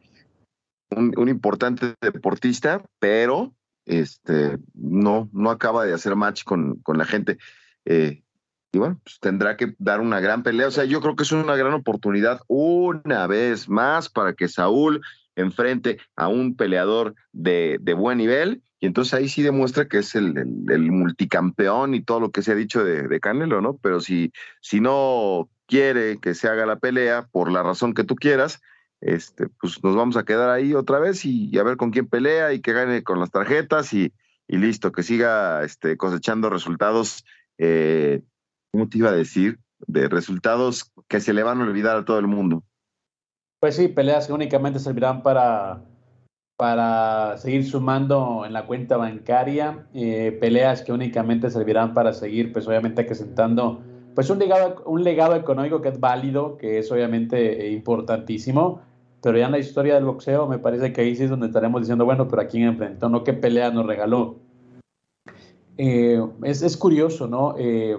[0.91, 3.55] un, un, importante deportista, pero
[3.89, 7.39] este, no, no acaba de hacer match con, con la gente.
[7.85, 8.23] Eh,
[8.71, 10.69] y bueno, pues tendrá que dar una gran pelea.
[10.69, 15.01] O sea, yo creo que es una gran oportunidad una vez más para que Saúl
[15.37, 18.63] enfrente a un peleador de, de buen nivel.
[18.81, 22.53] Y entonces ahí sí demuestra que es el, el, multicampeón y todo lo que se
[22.53, 23.77] ha dicho de, de, Canelo, ¿no?
[23.79, 28.15] Pero si, si no quiere que se haga la pelea por la razón que tú
[28.15, 28.61] quieras,
[29.01, 32.53] este, pues nos vamos a quedar ahí otra vez y, a ver con quién pelea
[32.53, 34.13] y que gane con las tarjetas y,
[34.49, 37.25] listo, que siga este, cosechando resultados
[37.59, 38.23] eh,
[38.71, 39.59] ¿cómo te iba a decir?
[39.87, 42.63] De resultados que se le van a olvidar a todo el mundo.
[43.61, 45.83] Pues sí, peleas que únicamente servirán para,
[46.57, 52.69] para seguir sumando en la cuenta bancaria, eh, peleas que únicamente servirán para seguir, pues
[52.69, 53.83] obviamente acrecentando
[54.15, 58.83] pues un legado, un legado económico que es válido, que es obviamente eh, importantísimo,
[59.21, 61.83] pero ya en la historia del boxeo me parece que ahí sí es donde estaremos
[61.83, 63.25] diciendo, bueno, pero a quién enfrentó, ¿no?
[63.25, 64.37] ¿Qué pelea nos regaló?
[65.77, 67.55] Eh, es, es, curioso, ¿no?
[67.59, 67.97] Eh,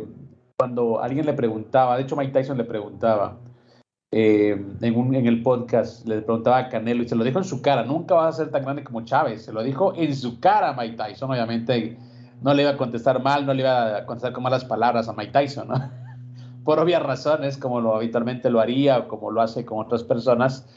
[0.58, 3.38] cuando alguien le preguntaba, de hecho Mike Tyson le preguntaba
[4.12, 7.46] eh, en, un, en el podcast, le preguntaba a Canelo y se lo dijo en
[7.46, 10.40] su cara, nunca vas a ser tan grande como Chávez, se lo dijo en su
[10.40, 11.98] cara Mike Tyson, obviamente
[12.42, 15.14] no le iba a contestar mal, no le iba a contestar con malas palabras a
[15.14, 15.92] Mike Tyson, ¿no?
[16.64, 20.68] por obvias razones, como lo habitualmente lo haría o como lo hace con otras personas.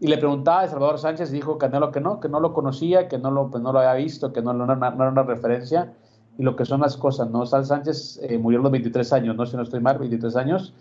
[0.00, 3.08] Y le preguntaba a Salvador Sánchez y dijo Canelo que no, que no lo conocía,
[3.08, 5.92] que no lo, pues no lo había visto, que no, no, no, era una referencia
[6.38, 7.44] y lo que son las cosas, ¿no?
[7.46, 9.44] Sal Sánchez eh, murió a los 23 años, ¿no?
[9.44, 10.72] Si no estoy mal, 23 años.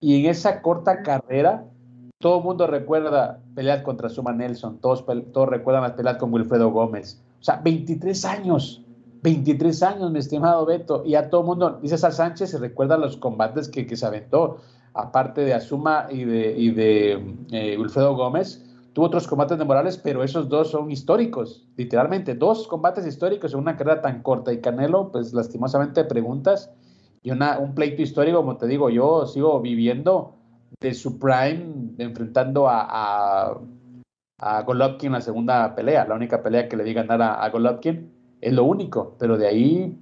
[0.00, 1.64] Y en esa corta carrera,
[2.18, 6.70] todo el mundo recuerda pelear contra Suma Nelson, todos, todos recuerdan las peleas con Wilfredo
[6.70, 7.20] Gómez.
[7.40, 8.84] O sea, 23 años,
[9.22, 11.02] 23 años, mi estimado Beto.
[11.04, 14.06] Y a todo el mundo, dice Sal Sánchez, se recuerda los combates que, que se
[14.06, 14.58] aventó,
[14.96, 20.48] aparte de Azuma y de, y eh, Wilfredo Gómez Tuvo otros combates memorables, pero esos
[20.48, 24.54] dos son históricos, literalmente, dos combates históricos en una carrera tan corta.
[24.54, 26.72] Y Canelo, pues lastimosamente preguntas
[27.22, 30.36] y una, un pleito histórico, como te digo, yo sigo viviendo
[30.80, 33.60] de su prime enfrentando a, a,
[34.38, 36.06] a Golovkin en la segunda pelea.
[36.06, 39.46] La única pelea que le di ganar a, a Golovkin es lo único, pero de
[39.46, 39.98] ahí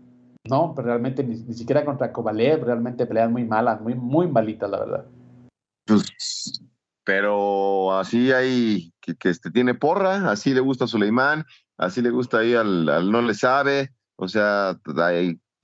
[0.49, 4.71] no, pero realmente ni, ni, siquiera contra Kovalev, realmente peleas muy malas, muy, muy malitas,
[4.71, 5.07] la verdad.
[5.87, 6.61] Pues
[7.05, 11.45] pero así hay que, que este, tiene porra, así le gusta a Suleimán,
[11.77, 14.79] así le gusta ahí al, al no le sabe, o sea,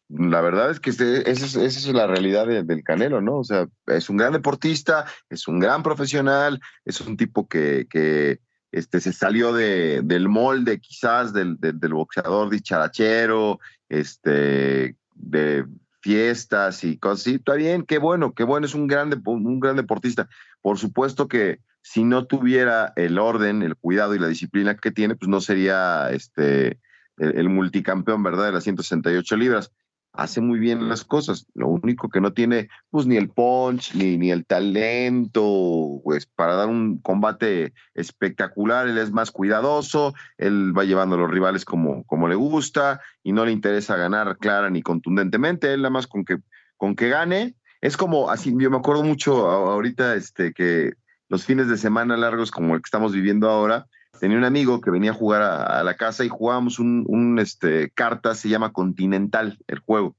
[0.09, 3.39] la verdad es que este, esa, es, esa es la realidad de, del Canelo, ¿no?
[3.39, 8.41] O sea, es un gran deportista, es un gran profesional, es un tipo que, que
[8.73, 15.67] este, se salió de, del molde quizás del, del, boxeador dicharachero, este, de
[16.01, 17.35] fiestas y cosas así.
[17.37, 20.29] Está bien, qué bueno, qué bueno, es un gran, un gran deportista.
[20.63, 25.17] Por supuesto que si no tuviera el orden, el cuidado y la disciplina que tiene,
[25.17, 26.79] pues no sería este
[27.17, 28.47] el, el multicampeón, ¿verdad?
[28.47, 29.73] De las 168 libras.
[30.13, 31.47] Hace muy bien las cosas.
[31.55, 36.55] Lo único que no tiene, pues, ni el punch, ni, ni el talento, pues, para
[36.55, 38.89] dar un combate espectacular.
[38.89, 43.33] Él es más cuidadoso, él va llevando a los rivales como, como le gusta y
[43.33, 45.73] no le interesa ganar clara ni contundentemente.
[45.73, 46.39] Él nada más con que,
[46.77, 47.55] con que gane.
[47.81, 50.93] Es como, así, yo me acuerdo mucho ahorita, este, que
[51.29, 53.87] los fines de semana largos como el que estamos viviendo ahora,
[54.21, 58.35] tenía un amigo que venía a jugar a, la casa y jugábamos un, este, carta,
[58.35, 60.15] se llama Continental, el juego.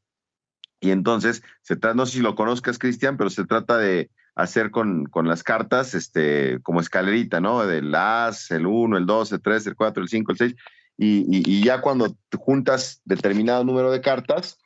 [0.80, 4.72] Y entonces, se trata, no sé si lo conozcas, Cristian, pero se trata de hacer
[4.72, 7.66] con, con, las cartas este, como escalerita, ¿no?
[7.68, 10.56] Del as, el 1, el 2, el 3, el 4, el 5, el 6.
[10.98, 14.60] Y, y, ya cuando juntas determinado número de cartas,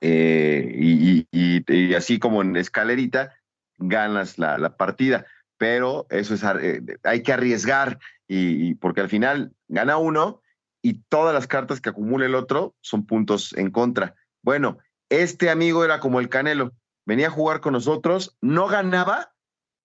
[0.00, 3.34] eh, y, y, así como en escalerita,
[3.78, 5.26] ganas la, la partida.
[5.58, 10.40] Pero eso es, eh, hay que arriesgar y, porque al final gana uno
[10.82, 14.14] y todas las cartas que acumula el otro son puntos en contra.
[14.42, 16.72] Bueno, este amigo era como el Canelo,
[17.06, 19.34] venía a jugar con nosotros, no ganaba,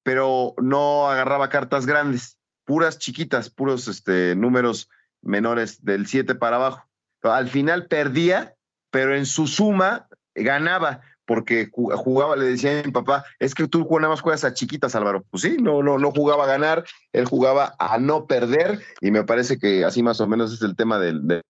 [0.04, 4.90] pero no agarraba cartas grandes, puras chiquitas, puros este, números
[5.22, 6.90] menores del 7 para abajo.
[7.22, 8.56] Al final perdía,
[8.92, 13.88] pero en su suma ganaba porque jugaba, le decía a mi papá, es que tú
[13.88, 15.24] nada más juegas a chiquitas, Álvaro.
[15.30, 19.24] Pues sí, no, no, no jugaba a ganar, él jugaba a no perder, y me
[19.24, 21.44] parece que así más o menos es el tema del, del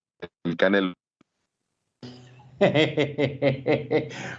[0.58, 0.92] Canelo.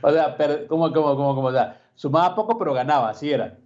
[0.03, 0.37] o sea,
[0.68, 1.46] ¿cómo, cómo, cómo, cómo?
[1.48, 3.57] O sea, sumaba poco, pero ganaba, así era.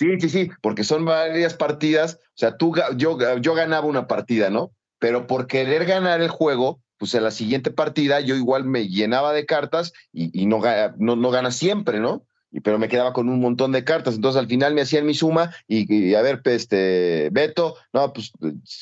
[0.00, 2.18] Sí, sí, sí, porque son varias partidas.
[2.30, 4.72] O sea, tú, yo, yo ganaba una partida, ¿no?
[4.98, 9.32] Pero por querer ganar el juego, pues en la siguiente partida yo igual me llenaba
[9.32, 10.60] de cartas y, no,
[10.98, 12.26] no, no gana siempre, ¿no?
[12.50, 14.14] Y, pero me quedaba con un montón de cartas.
[14.14, 18.32] Entonces al final me hacían mi suma y, a ver, este, Beto, no, pues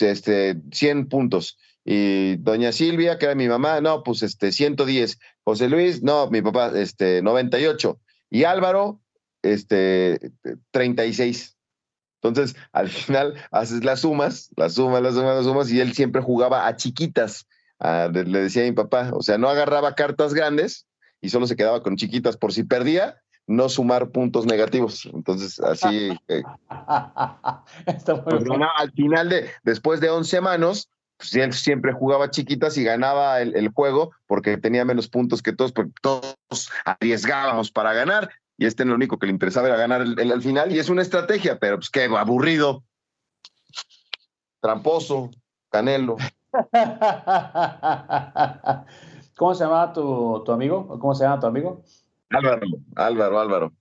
[0.00, 1.58] este, 100 puntos.
[1.84, 5.18] Y doña Silvia, que era mi mamá, no, pues este, 110.
[5.42, 8.00] José Luis, no, mi papá, este, 98.
[8.30, 9.00] Y Álvaro,
[9.42, 10.32] este,
[10.70, 11.56] 36.
[12.22, 16.22] Entonces, al final haces las sumas, las sumas, las sumas, las sumas, y él siempre
[16.22, 17.46] jugaba a chiquitas
[18.12, 20.86] le decía a mi papá, o sea, no agarraba cartas grandes
[21.20, 25.06] y solo se quedaba con chiquitas por si perdía, no sumar puntos negativos.
[25.12, 26.16] Entonces, así...
[26.28, 26.42] Eh,
[28.24, 28.44] pues,
[28.76, 33.68] al final, de, después de 11 manos, pues, él siempre jugaba chiquitas y ganaba el,
[33.68, 38.94] juego porque tenía menos puntos que todos, porque todos arriesgábamos para ganar y este lo
[38.94, 41.90] único que le interesaba era ganar el, al final y es una estrategia, pero pues
[41.90, 42.84] qué aburrido,
[44.60, 45.30] tramposo,
[45.70, 46.16] canelo.
[49.36, 50.98] ¿Cómo se llama tu, amigo?
[51.00, 51.82] ¿Cómo se llama tu amigo?
[52.30, 52.60] Álvaro,
[52.96, 53.72] Álvaro, Álvaro.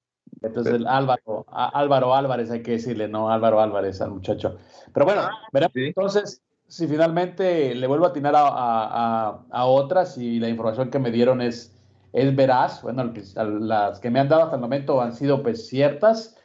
[0.42, 4.58] Entonces, Álvaro, Álvaro Álvarez, hay que decirle, no Álvaro Álvarez al muchacho.
[4.94, 5.32] Pero bueno, ah,
[5.76, 11.42] entonces, si finalmente le vuelvo a atinar a, otras y la información que me dieron
[11.42, 11.74] es,
[12.12, 16.36] es veraz, bueno, las que me han dado hasta el momento han sido pues ciertas,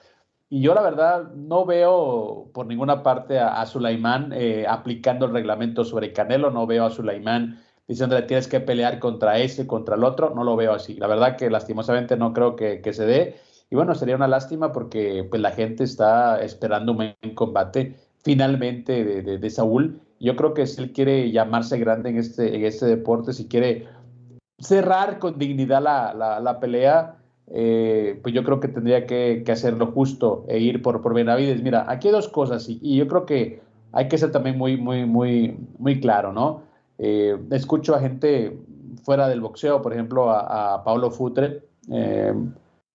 [0.51, 5.33] y yo la verdad no veo por ninguna parte a, a Sulaimán eh, aplicando el
[5.33, 10.05] reglamento sobre Canelo, no veo a Sulaimán diciéndole tienes que pelear contra ese, contra el
[10.05, 10.95] otro, no lo veo así.
[10.97, 13.37] La verdad que lastimosamente no creo que, se dé.
[13.71, 19.39] Y bueno, sería una lástima porque pues, la gente está esperando un combate finalmente de,
[19.39, 20.03] de, Saúl.
[20.21, 23.89] Yo creo que si él quiere llamarse grande en este, en este deporte, si quiere
[24.59, 27.18] cerrar con dignidad la, la, la pelea,
[27.51, 31.63] eh, pues yo creo que tendría que, hacerlo justo e ir por, por Benavides.
[31.63, 33.61] Mira, aquí hay dos cosas y, yo creo que
[33.93, 36.63] hay que ser también muy, muy, muy, muy claro, ¿no?
[36.99, 38.59] Eh, escucho a gente
[39.03, 42.35] fuera del boxeo, por ejemplo, a, Paulo Futre, eh,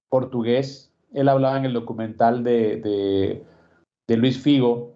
[0.09, 0.91] portugués.
[1.13, 3.43] Él hablaba en el documental de,
[4.07, 4.93] Luis Figo,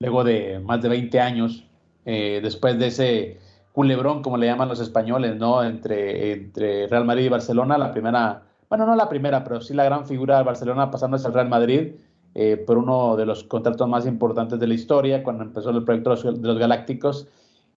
[0.00, 1.66] luego de más de 20 años,
[2.04, 3.38] después de ese
[3.72, 5.62] culebrón, como le llaman los españoles, ¿no?
[5.62, 10.06] Entre Real Madrid y Barcelona, la primera bueno, no la primera, pero sí la gran
[10.06, 11.94] figura de Barcelona pasándose al Real Madrid
[12.36, 16.14] eh, por uno de los contratos más importantes de la historia, cuando empezó el proyecto
[16.14, 17.26] de los Galácticos.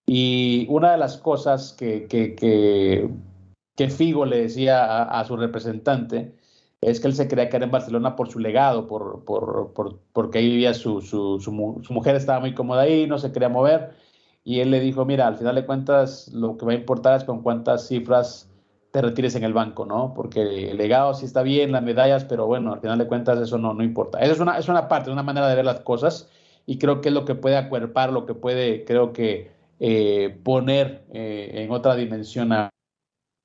[0.06, 6.36] Y una de las cosas que, que, que, Figo le decía a, su representante
[6.82, 10.40] es que él se quería quedar en Barcelona por su legado, por, por, por porque
[10.40, 13.96] ahí vivía su, su, su, mujer, estaba muy cómoda ahí, no se quería mover.
[14.44, 17.24] Y él le dijo, mira, al final de cuentas, lo que va a importar es
[17.24, 18.53] con cuántas cifras
[18.94, 20.14] te retires en el banco, ¿no?
[20.14, 23.58] Porque el legado sí está bien, las medallas, pero bueno, al final de cuentas eso
[23.58, 24.20] no, no importa.
[24.20, 26.30] Esa es una, es una parte, una manera de ver las cosas
[26.68, 29.50] y creo que es lo que puede acuerpar, lo que puede, creo que,
[29.80, 32.70] eh, poner eh, en otra dimensión a,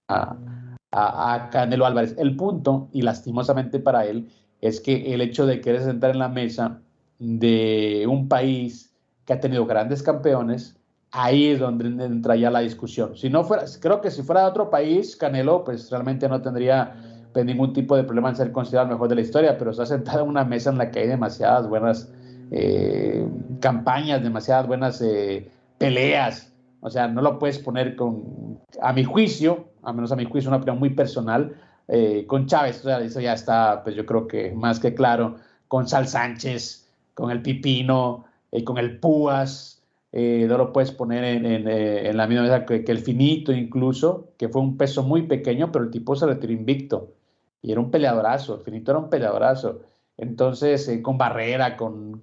[0.06, 2.14] a, Canelo Álvarez.
[2.18, 4.28] El punto, y lastimosamente para él,
[4.60, 6.82] es que el hecho de querer sentar en la mesa
[7.18, 8.94] de un país
[9.24, 10.77] que ha tenido grandes campeones,
[11.12, 13.16] ahí es donde entra ya la discusión.
[13.16, 16.94] Si no fuera, creo que si fuera de otro país, Canelo, pues realmente no tendría
[17.32, 19.86] pues, ningún tipo de problema en ser considerado el mejor de la historia, pero está
[19.86, 22.10] sentado en una mesa en la que hay demasiadas buenas
[22.50, 23.26] eh,
[23.60, 26.52] campañas, demasiadas buenas eh, peleas.
[26.80, 30.48] O sea, no lo puedes poner con, a mi juicio, a menos a mi juicio,
[30.48, 31.56] una opinión muy personal,
[31.88, 32.80] eh, con Chávez.
[32.80, 35.36] O sea, eso ya está, pues yo creo que más que claro,
[35.66, 38.26] con Sal Sánchez, con el Pipino,
[38.64, 39.77] con el Púas,
[40.12, 44.48] eh, no lo puedes poner en, eh, la misma mesa que, el finito incluso, que
[44.48, 47.14] fue un peso muy pequeño, pero el tipo se retiró invicto
[47.60, 49.80] y era un peleadorazo, el finito era un peleadorazo.
[50.16, 52.22] Entonces, eh, con Barrera, con,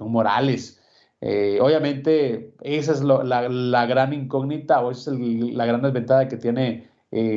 [0.00, 0.80] Morales.
[1.60, 6.88] obviamente, esa es la, gran incógnita o esa es la gran desventaja que tiene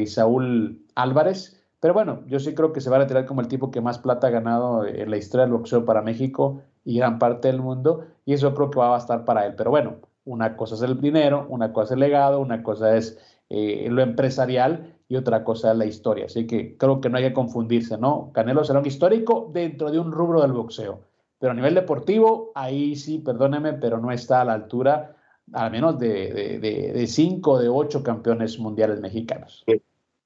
[0.07, 1.61] Saúl Álvarez.
[1.79, 3.99] Pero bueno, yo sí creo que se va a retirar como el tipo que más
[3.99, 8.05] plata ha ganado en la historia del boxeo para México y gran parte del mundo,
[8.25, 9.55] y eso creo que va a bastar para él.
[9.57, 13.17] Pero bueno, una cosa es el dinero, una cosa es el legado, una cosa es
[13.49, 16.25] eh, lo empresarial y otra cosa es la historia.
[16.25, 18.31] Así que creo que no hay que confundirse, ¿no?
[18.33, 21.01] Canelo será un histórico dentro de un rubro del boxeo,
[21.39, 25.15] pero a nivel deportivo, ahí sí, perdóneme, pero no está a la altura
[25.53, 29.63] al menos de, de, cinco de ocho campeones mundiales mexicanos.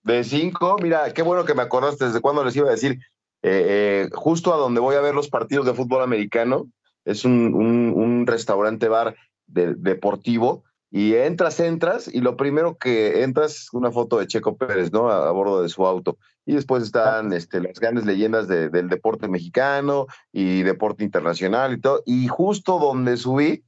[0.04, 3.00] De cinco, mira, qué bueno que me acordaste desde cuando les iba a decir,
[3.42, 6.68] eh, eh, justo a donde voy a ver los partidos de fútbol americano,
[7.06, 9.16] es un, restaurante bar
[9.48, 14.92] deportivo, y entras, entras, y lo primero que entras es una foto de Checo Pérez,
[14.92, 15.10] ¿no?
[15.10, 16.18] A, bordo de su auto.
[16.46, 22.02] Y después están este, las grandes leyendas del deporte mexicano y deporte internacional y todo.
[22.08, 23.64] Y justo donde subí,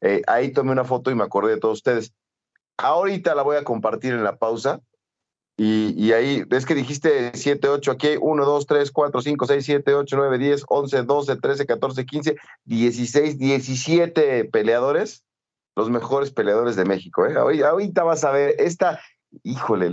[0.00, 2.12] eh, ahí tomé una foto y me acordé de todos ustedes.
[2.76, 4.80] Ahorita la voy a compartir en la pausa
[5.56, 9.94] y, ahí, es que dijiste 7, 8, aquí 1, 2, 3, 4, 5, 6, 7,
[9.94, 15.22] 8, 9, 10, 11, 12, 13, 14, 15, 16, 17 peleadores,
[15.76, 17.24] los mejores peleadores de México.
[17.26, 17.34] ¿eh?
[17.36, 19.00] Ahorita vas a ver, esta,
[19.44, 19.92] híjole,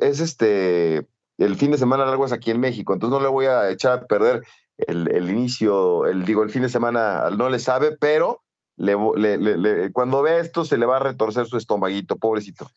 [0.00, 3.44] es este, el fin de semana largo es aquí en México, entonces no le voy
[3.44, 4.42] a echar a perder
[4.78, 8.42] el, el inicio, el, digo, el fin de semana no le sabe, pero
[8.78, 8.96] le,
[9.36, 12.70] le, cuando ve esto se le va a retorcer su estomaguito, pobrecito.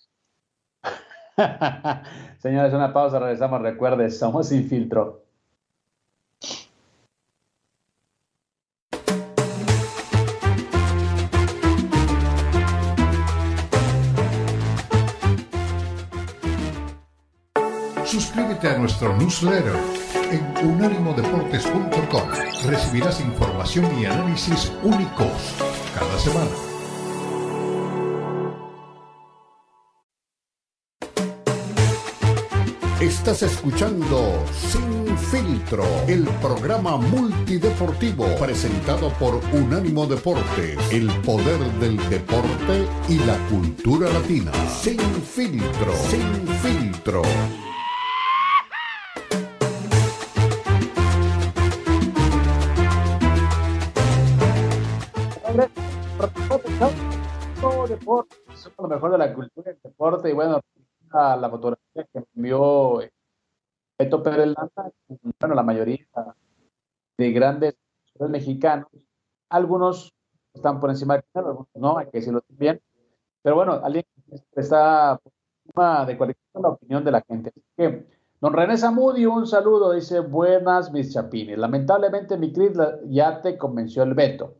[2.39, 3.61] Señores, una pausa, regresamos.
[3.61, 5.21] Recuerde, somos sin filtro.
[18.05, 19.73] Suscríbete a nuestro newsletter
[20.31, 22.29] en unánimodeportes.com.
[22.67, 25.55] Recibirás información y análisis únicos
[25.95, 26.70] cada semana.
[33.21, 42.87] Estás escuchando Sin Filtro, el programa multideportivo presentado por Unánimo Deportes, el poder del deporte
[43.07, 44.51] y la cultura latina.
[44.67, 47.21] Sin Filtro, Sin Filtro.
[57.87, 58.35] Deporte,
[58.79, 60.59] lo mejor de la cultura y el deporte y bueno,
[61.11, 62.99] la fotografía que envió
[63.99, 64.91] Beto Pérez Landa,
[65.39, 66.05] bueno, la mayoría
[67.17, 67.75] de grandes
[68.19, 68.87] mexicanos,
[69.49, 70.13] algunos
[70.53, 72.81] están por encima algunos no, hay que decirlo bien,
[73.41, 74.05] pero bueno, alguien
[74.55, 75.31] está por
[75.65, 77.49] encima de cualquier la opinión de la gente.
[77.49, 78.05] Así que,
[78.39, 82.71] don René Zamudio, un saludo, dice, buenas mis chapines, lamentablemente mi Cris
[83.09, 84.55] ya te convenció el veto.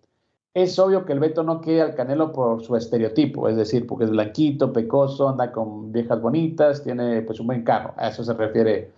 [0.54, 4.04] Es obvio que el Beto no quiere al Canelo por su estereotipo, es decir, porque
[4.04, 8.34] es blanquito, pecoso, anda con viejas bonitas, tiene pues un buen carro, a eso se
[8.34, 8.92] refiere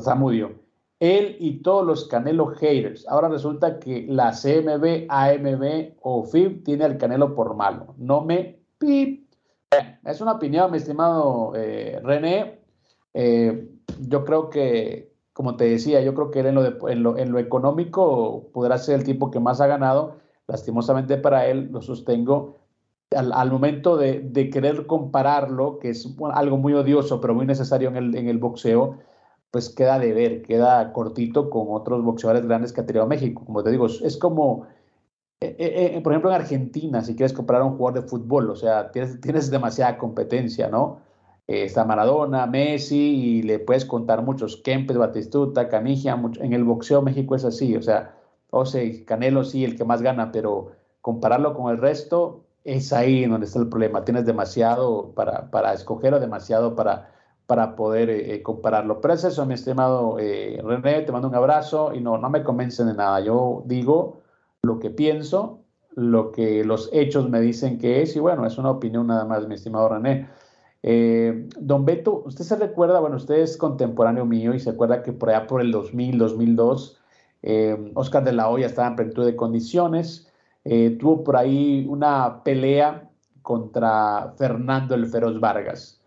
[0.00, 0.52] Zamudio.
[0.98, 3.06] Él y todos los Canelo haters.
[3.08, 7.94] Ahora resulta que la CMB, AMB o FIB tiene al Canelo por malo.
[7.98, 9.28] No me pip.
[10.04, 12.60] es una opinión, mi estimado eh, René.
[13.14, 13.68] Eh,
[14.00, 17.32] yo creo que, como te decía, yo creo que él en lo, en, lo, en
[17.32, 20.22] lo económico podrá ser el tipo que más ha ganado
[20.52, 22.58] lastimosamente para él, lo sostengo,
[23.16, 28.14] al, momento de, querer compararlo, que es algo muy odioso, pero muy necesario en el,
[28.14, 28.98] en el boxeo,
[29.50, 33.42] pues queda de ver, queda cortito con otros boxeadores grandes que ha tenido México.
[33.46, 34.66] Como te digo, es como,
[35.40, 38.50] eh, eh, eh, por ejemplo, en Argentina, si quieres comparar a un jugador de fútbol,
[38.50, 41.00] o sea, tienes, tienes demasiada competencia, ¿no?
[41.48, 47.34] está Maradona, Messi, y le puedes contar muchos, Kempes, Batistuta, Canigia, en el boxeo México
[47.34, 48.14] es así, o sea,
[48.54, 53.24] o sea, Canelo sí, el que más gana, pero compararlo con el resto es ahí
[53.24, 54.04] donde está el problema.
[54.04, 57.10] Tienes demasiado para, para escoger o demasiado para,
[57.46, 59.00] para poder eh, eh, compararlo.
[59.00, 62.42] Pero es eso, mi estimado eh, René, te mando un abrazo y no, no me
[62.42, 63.20] convencen de nada.
[63.20, 64.20] Yo digo
[64.62, 65.60] lo que pienso,
[65.94, 69.48] lo que los hechos me dicen que es, y bueno, es una opinión nada más,
[69.48, 70.28] mi estimado René.
[70.82, 75.12] Eh, don Beto, usted se recuerda, bueno, usted es contemporáneo mío y se acuerda que
[75.12, 77.01] por allá por el 2000, 2002,
[77.42, 80.30] eh, Oscar de la Hoya estaba en plenitud de condiciones,
[80.64, 83.10] eh, tuvo por ahí una pelea
[83.42, 86.00] contra Fernando el Feroz Vargas,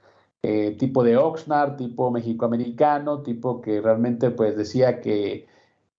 [0.78, 5.48] tipo de Oxnard, tipo mexicoamericano, tipo que realmente pues decía que,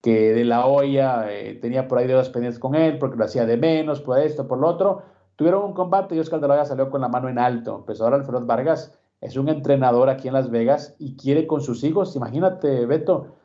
[0.01, 1.27] que de la Hoya
[1.61, 4.59] tenía por ahí deudas pendientes con él porque lo hacía de menos, por esto, por
[4.59, 5.03] lo otro.
[5.35, 7.83] Tuvieron un combate y Oscar de la Hoya salió con la mano en alto.
[7.85, 11.83] Pues ahora Alfredo Vargas es un entrenador aquí en Las Vegas y quiere con sus
[11.83, 13.36] hijos, imagínate, Beto,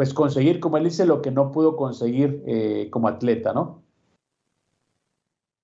[0.00, 3.82] pues conseguir, como él dice, lo que no pudo conseguir eh, como atleta, ¿no?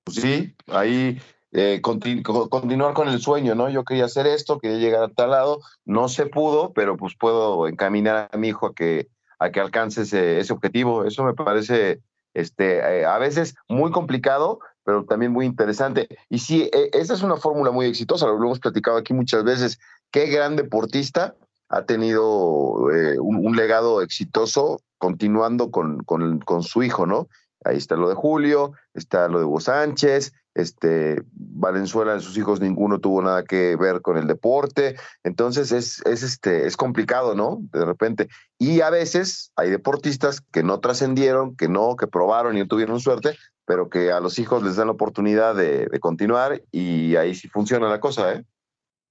[0.05, 1.19] Pues sí, ahí
[1.53, 3.71] eh, continuar con el sueño, ¿no?
[3.71, 7.67] Yo quería hacer esto, quería llegar a tal lado, no se pudo, pero pues puedo
[7.67, 9.09] encaminar a mi hijo a que,
[9.39, 11.07] a que alcance ese, objetivo.
[11.07, 12.03] Eso me parece
[12.35, 16.09] este, eh, a veces muy complicado, pero también muy interesante.
[16.29, 19.79] Y sí, e, esa es una fórmula muy exitosa, lo hemos platicado aquí muchas veces.
[20.11, 21.37] Qué gran deportista
[21.69, 27.29] ha tenido eh, un, legado exitoso continuando con, con, su hijo, ¿no?
[27.65, 32.61] Ahí está lo de Julio, está lo de Hugo Sánchez, este, Valenzuela en sus hijos
[32.61, 37.59] ninguno tuvo nada que ver con el deporte, entonces es, es, este, es complicado, ¿no?
[37.73, 38.29] De repente.
[38.59, 43.01] Y a veces hay deportistas que no trascendieron, que no, que probaron y no tuvieron
[43.01, 43.37] suerte,
[43.67, 47.89] pero que a los hijos les dan la oportunidad de, continuar y ahí sí funciona
[47.89, 48.45] la cosa, ¿eh?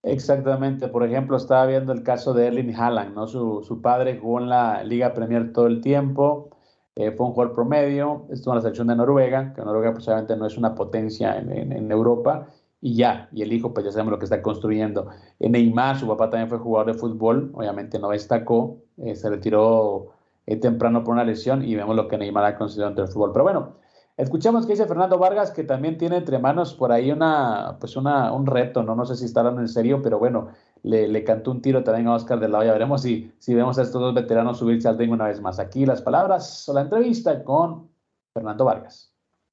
[0.06, 0.88] Exactamente.
[0.88, 3.26] Por ejemplo, estaba viendo el caso de Erling Haaland, ¿no?
[3.26, 6.52] Su, su padre jugó en la Liga Premier todo el tiempo,
[6.96, 10.38] eh, fue un jugador promedio, estuvo en la selección de Noruega, que Noruega pues obviamente
[10.38, 12.48] no es una potencia en, en, Europa,
[12.82, 15.08] y ya, y el hijo pues ya sabemos lo que está construyendo.
[15.40, 20.12] En Neymar, su papá también fue jugador de fútbol, obviamente no destacó, eh, se retiró
[20.46, 23.32] eh, temprano por una lesión y vemos lo que Neymar ha conseguido entre el fútbol.
[23.34, 23.78] Pero bueno,
[24.18, 28.32] escuchamos que dice Fernando Vargas que también tiene entre manos por ahí una, pues una,
[28.32, 28.96] un reto, ¿no?
[28.96, 30.50] No sé si está hablando en serio, pero bueno,
[30.84, 32.74] le, cantó un tiro también a Oscar de la Hoya.
[32.74, 35.60] Veremos si, si vemos a estos dos veteranos subirse al ring una vez más.
[35.60, 37.90] Aquí las palabras o la entrevista con
[38.34, 39.12] Fernando Vargas.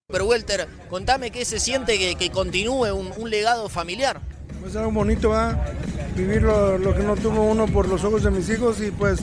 [0.08, 4.20] Pero Welter, contame qué se siente que, continúe un, legado familiar.
[4.60, 5.58] Pues algo bonito, ¿va?
[6.14, 9.22] Vivir lo, que no tuvo uno por los ojos de mis hijos y pues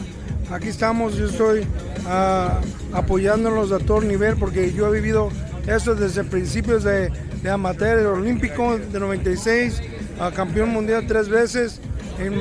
[0.52, 5.30] aquí estamos, yo estoy uh, apoyándolos a todo nivel porque yo he vivido
[5.68, 7.12] eso desde principios de,
[7.50, 9.82] amateur, olímpico de 96,
[10.20, 11.82] a campeón mundial tres veces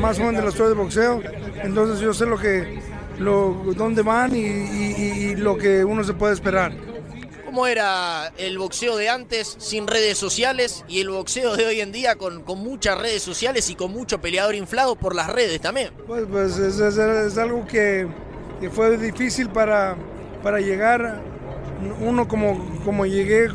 [0.00, 1.22] más o menos de la historia de boxeo.
[1.62, 2.80] Entonces yo sé lo que,
[3.18, 6.72] lo, dónde van y, lo que uno se puede esperar.
[7.48, 11.92] ¿Cómo era el boxeo de antes sin redes sociales y el boxeo de hoy en
[11.92, 15.88] día con, con muchas redes sociales y con mucho peleador inflado por las redes también?
[16.06, 18.06] Pues, pues es, algo que,
[18.70, 19.96] fue difícil para,
[20.42, 21.22] para llegar,
[22.02, 23.48] uno como, como llegué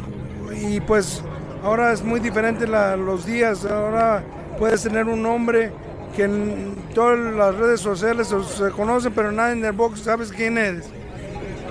[0.59, 1.21] y pues
[1.63, 4.23] ahora es muy diferente los días, ahora
[4.57, 5.71] puedes tener un nombre
[6.15, 10.57] que en todas las redes sociales se conocen, pero nadie en el box sabes quién
[10.57, 10.89] eres.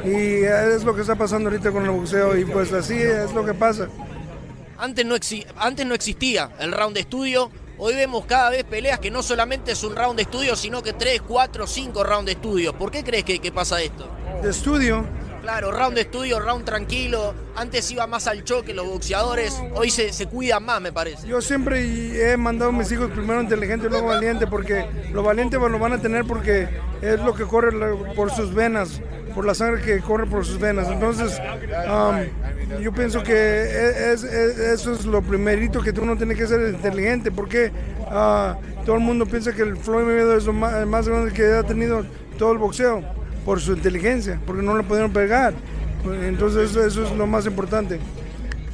[0.05, 3.45] Y es lo que está pasando ahorita con el boxeo y pues así es lo
[3.45, 3.89] que pasa.
[4.79, 5.15] Antes no,
[5.59, 9.73] antes no existía el round de estudio, hoy vemos cada vez peleas que no solamente
[9.73, 12.77] es un round de estudio, sino que 3, 4, 5 round de estudio.
[12.77, 14.09] ¿Por qué crees que, que pasa esto?
[14.43, 15.07] De estudio,
[15.43, 17.35] Claro, round de estudio, round tranquilo.
[17.57, 21.27] Antes iba más al choque los boxeadores, hoy se, se cuidan más, me parece.
[21.27, 25.59] Yo siempre he mandado a mis hijos primero inteligente y luego valiente, porque lo valiente
[25.59, 26.69] lo van a tener porque
[27.03, 27.73] es lo que corre
[28.15, 29.01] por sus venas,
[29.35, 30.89] por la sangre que corre por sus venas.
[30.89, 31.41] Entonces,
[31.89, 36.75] um, yo pienso que e, es, eso es lo primerito que uno tiene que ser
[36.75, 37.73] inteligente, porque
[38.07, 41.53] uh, todo el mundo piensa que el Floyd Mayweather es lo más, más grande que
[41.53, 42.05] ha tenido
[42.39, 43.03] todo el boxeo
[43.45, 45.55] por su inteligencia, porque no le pudieron pegar.
[46.05, 48.01] Entonces eso, es lo más importante.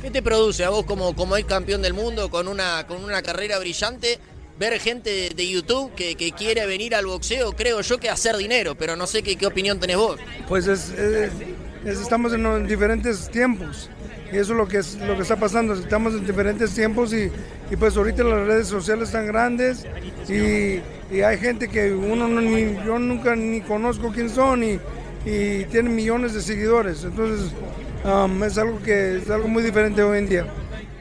[0.01, 3.21] ¿Qué te produce a vos como, como ex campeón del mundo, con una, con una
[3.21, 4.19] carrera brillante,
[4.59, 7.53] ver gente de, YouTube que, quiere venir al boxeo?
[7.53, 10.19] Creo yo que hacer dinero, pero no sé qué, qué opinión tenés vos.
[10.49, 10.93] Pues es,
[11.85, 13.91] estamos en diferentes tiempos.
[14.33, 15.75] Y eso es lo que, es, lo que está pasando.
[15.75, 17.31] Estamos en diferentes tiempos y,
[17.71, 19.87] y pues ahorita las redes sociales están grandes
[20.29, 20.81] y,
[21.15, 24.79] y hay gente que uno ni, yo nunca ni conozco quién son y,
[25.25, 27.05] y tienen millones de seguidores.
[27.05, 27.53] Entonces
[28.05, 30.47] um, es algo que es algo muy diferente hoy en día.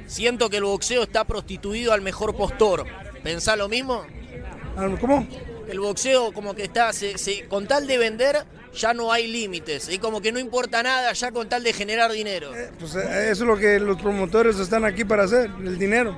[0.05, 2.85] Siento que el boxeo está prostituido al mejor postor.
[3.27, 4.05] ¿Pensás lo mismo?
[5.01, 5.27] ¿Cómo?
[5.67, 9.89] El boxeo como que está, se, con tal de vender, ya no hay límites.
[9.89, 12.55] Y como que no importa nada ya con tal de generar dinero.
[12.55, 16.17] Eh, pues eh, eso es lo que los promotores están aquí para hacer, el dinero.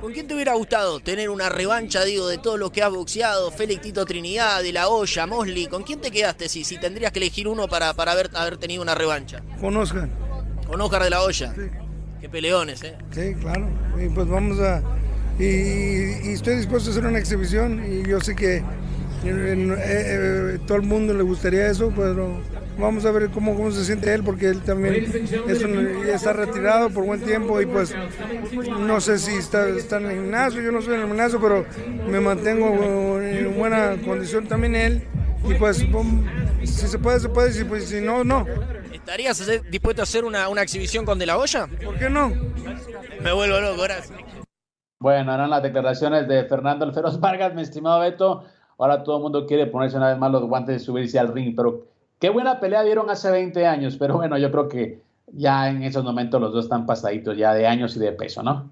[0.00, 3.50] ¿Con quién te hubiera gustado tener una revancha, digo, de todo lo que has boxeado?
[3.50, 5.66] Félix Tito Trinidad, De La Hoya, Mosley.
[5.66, 8.80] ¿Con quién te quedaste si, si tendrías que elegir uno para, para haber, haber tenido
[8.80, 9.42] una revancha?
[9.60, 10.08] Con Oscar.
[10.68, 11.52] Con Oscar de la Hoya.
[12.20, 12.96] Qué peleones, ¿eh?
[13.10, 13.68] Sí, claro.
[14.00, 14.84] Y pues vamos a.
[15.38, 18.64] Y, estoy dispuesto a hacer una exhibición y yo sé que eh,
[19.24, 22.40] eh, todo el mundo le gustaría eso, pero
[22.78, 25.06] vamos a ver cómo, cómo se siente él, porque él también
[26.06, 27.94] ya está retirado por buen tiempo y pues
[28.80, 31.64] no sé si está, está en el gimnasio, yo no soy en el gimnasio, pero
[32.08, 35.02] me mantengo en buena condición también él
[35.48, 35.84] y pues
[36.66, 38.46] si se puede, se puede, si, pues, si no, no.
[38.92, 41.68] ¿Estarías dispuesto a hacer una, una exhibición con De La Hoya?
[41.84, 42.32] ¿Por qué no?
[43.22, 44.18] Me vuelvo loco, gracias.
[44.98, 48.44] Bueno, eran las declaraciones de Fernando Alferos Vargas, mi estimado Beto.
[48.78, 51.54] Ahora todo el mundo quiere ponerse una vez más los guantes y subirse al ring,
[51.56, 51.86] pero
[52.18, 56.04] qué buena pelea dieron hace 20 años, pero bueno, yo creo que ya en esos
[56.04, 58.70] momentos los dos están pasaditos ya de años y de peso, ¿no?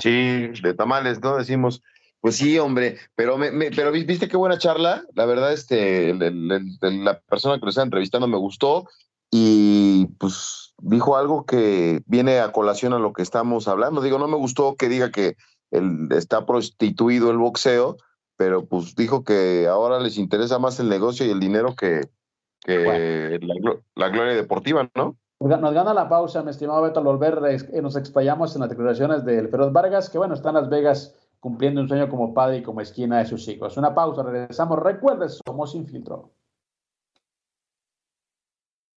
[0.00, 1.36] Sí, de tamales, ¿no?
[1.36, 1.82] Decimos,
[2.20, 5.04] pues sí, hombre, pero me, pero viste qué buena charla.
[5.14, 8.88] La verdad, este, la persona que lo está entrevistando me gustó
[9.30, 14.00] y pues dijo algo que viene a colación a lo que estamos hablando.
[14.00, 15.36] Digo, no me gustó que diga que
[15.70, 17.96] el, está prostituido el boxeo,
[18.36, 22.02] pero pues dijo que ahora les interesa más el negocio y el dinero que,
[22.60, 23.38] que
[23.94, 25.16] la, gloria deportiva, ¿no?
[25.40, 29.24] Nos gana la pausa, mi estimado Beto, al volver eh, nos explayamos en las declaraciones
[29.24, 32.62] del Feroz Vargas, que bueno, está en Las Vegas cumpliendo un sueño como padre y
[32.62, 33.76] como esquina de sus hijos.
[33.76, 34.78] Una pausa, regresamos.
[34.78, 36.30] Recuerde, somos Sin Filtro.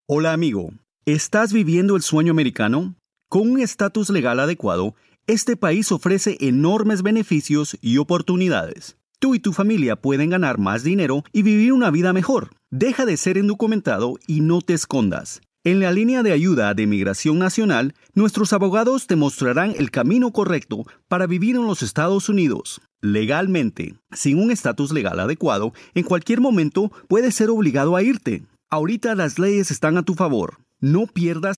[0.07, 0.69] Hola amigo,
[1.13, 2.95] ¿estás viviendo el sueño americano?
[3.29, 4.93] Con un estatus legal adecuado,
[5.25, 8.97] este país ofrece enormes beneficios y oportunidades.
[9.17, 12.49] Tú y tu familia pueden ganar más dinero y vivir una vida mejor.
[12.71, 15.41] Deja de ser indocumentado y no te escondas.
[15.63, 20.85] En la línea de ayuda de Migración Nacional, nuestros abogados te mostrarán el camino correcto
[21.07, 22.81] para vivir en los Estados Unidos.
[22.99, 28.43] Legalmente, sin un estatus legal adecuado, en cualquier momento puedes ser obligado a irte.
[28.69, 30.66] Ahorita las leyes están a tu favor.
[30.79, 31.55] No pierdas.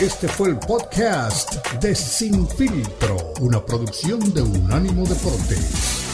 [0.00, 6.05] Este fue el podcast de Sin Filtro, una producción de Unánimo Deportes.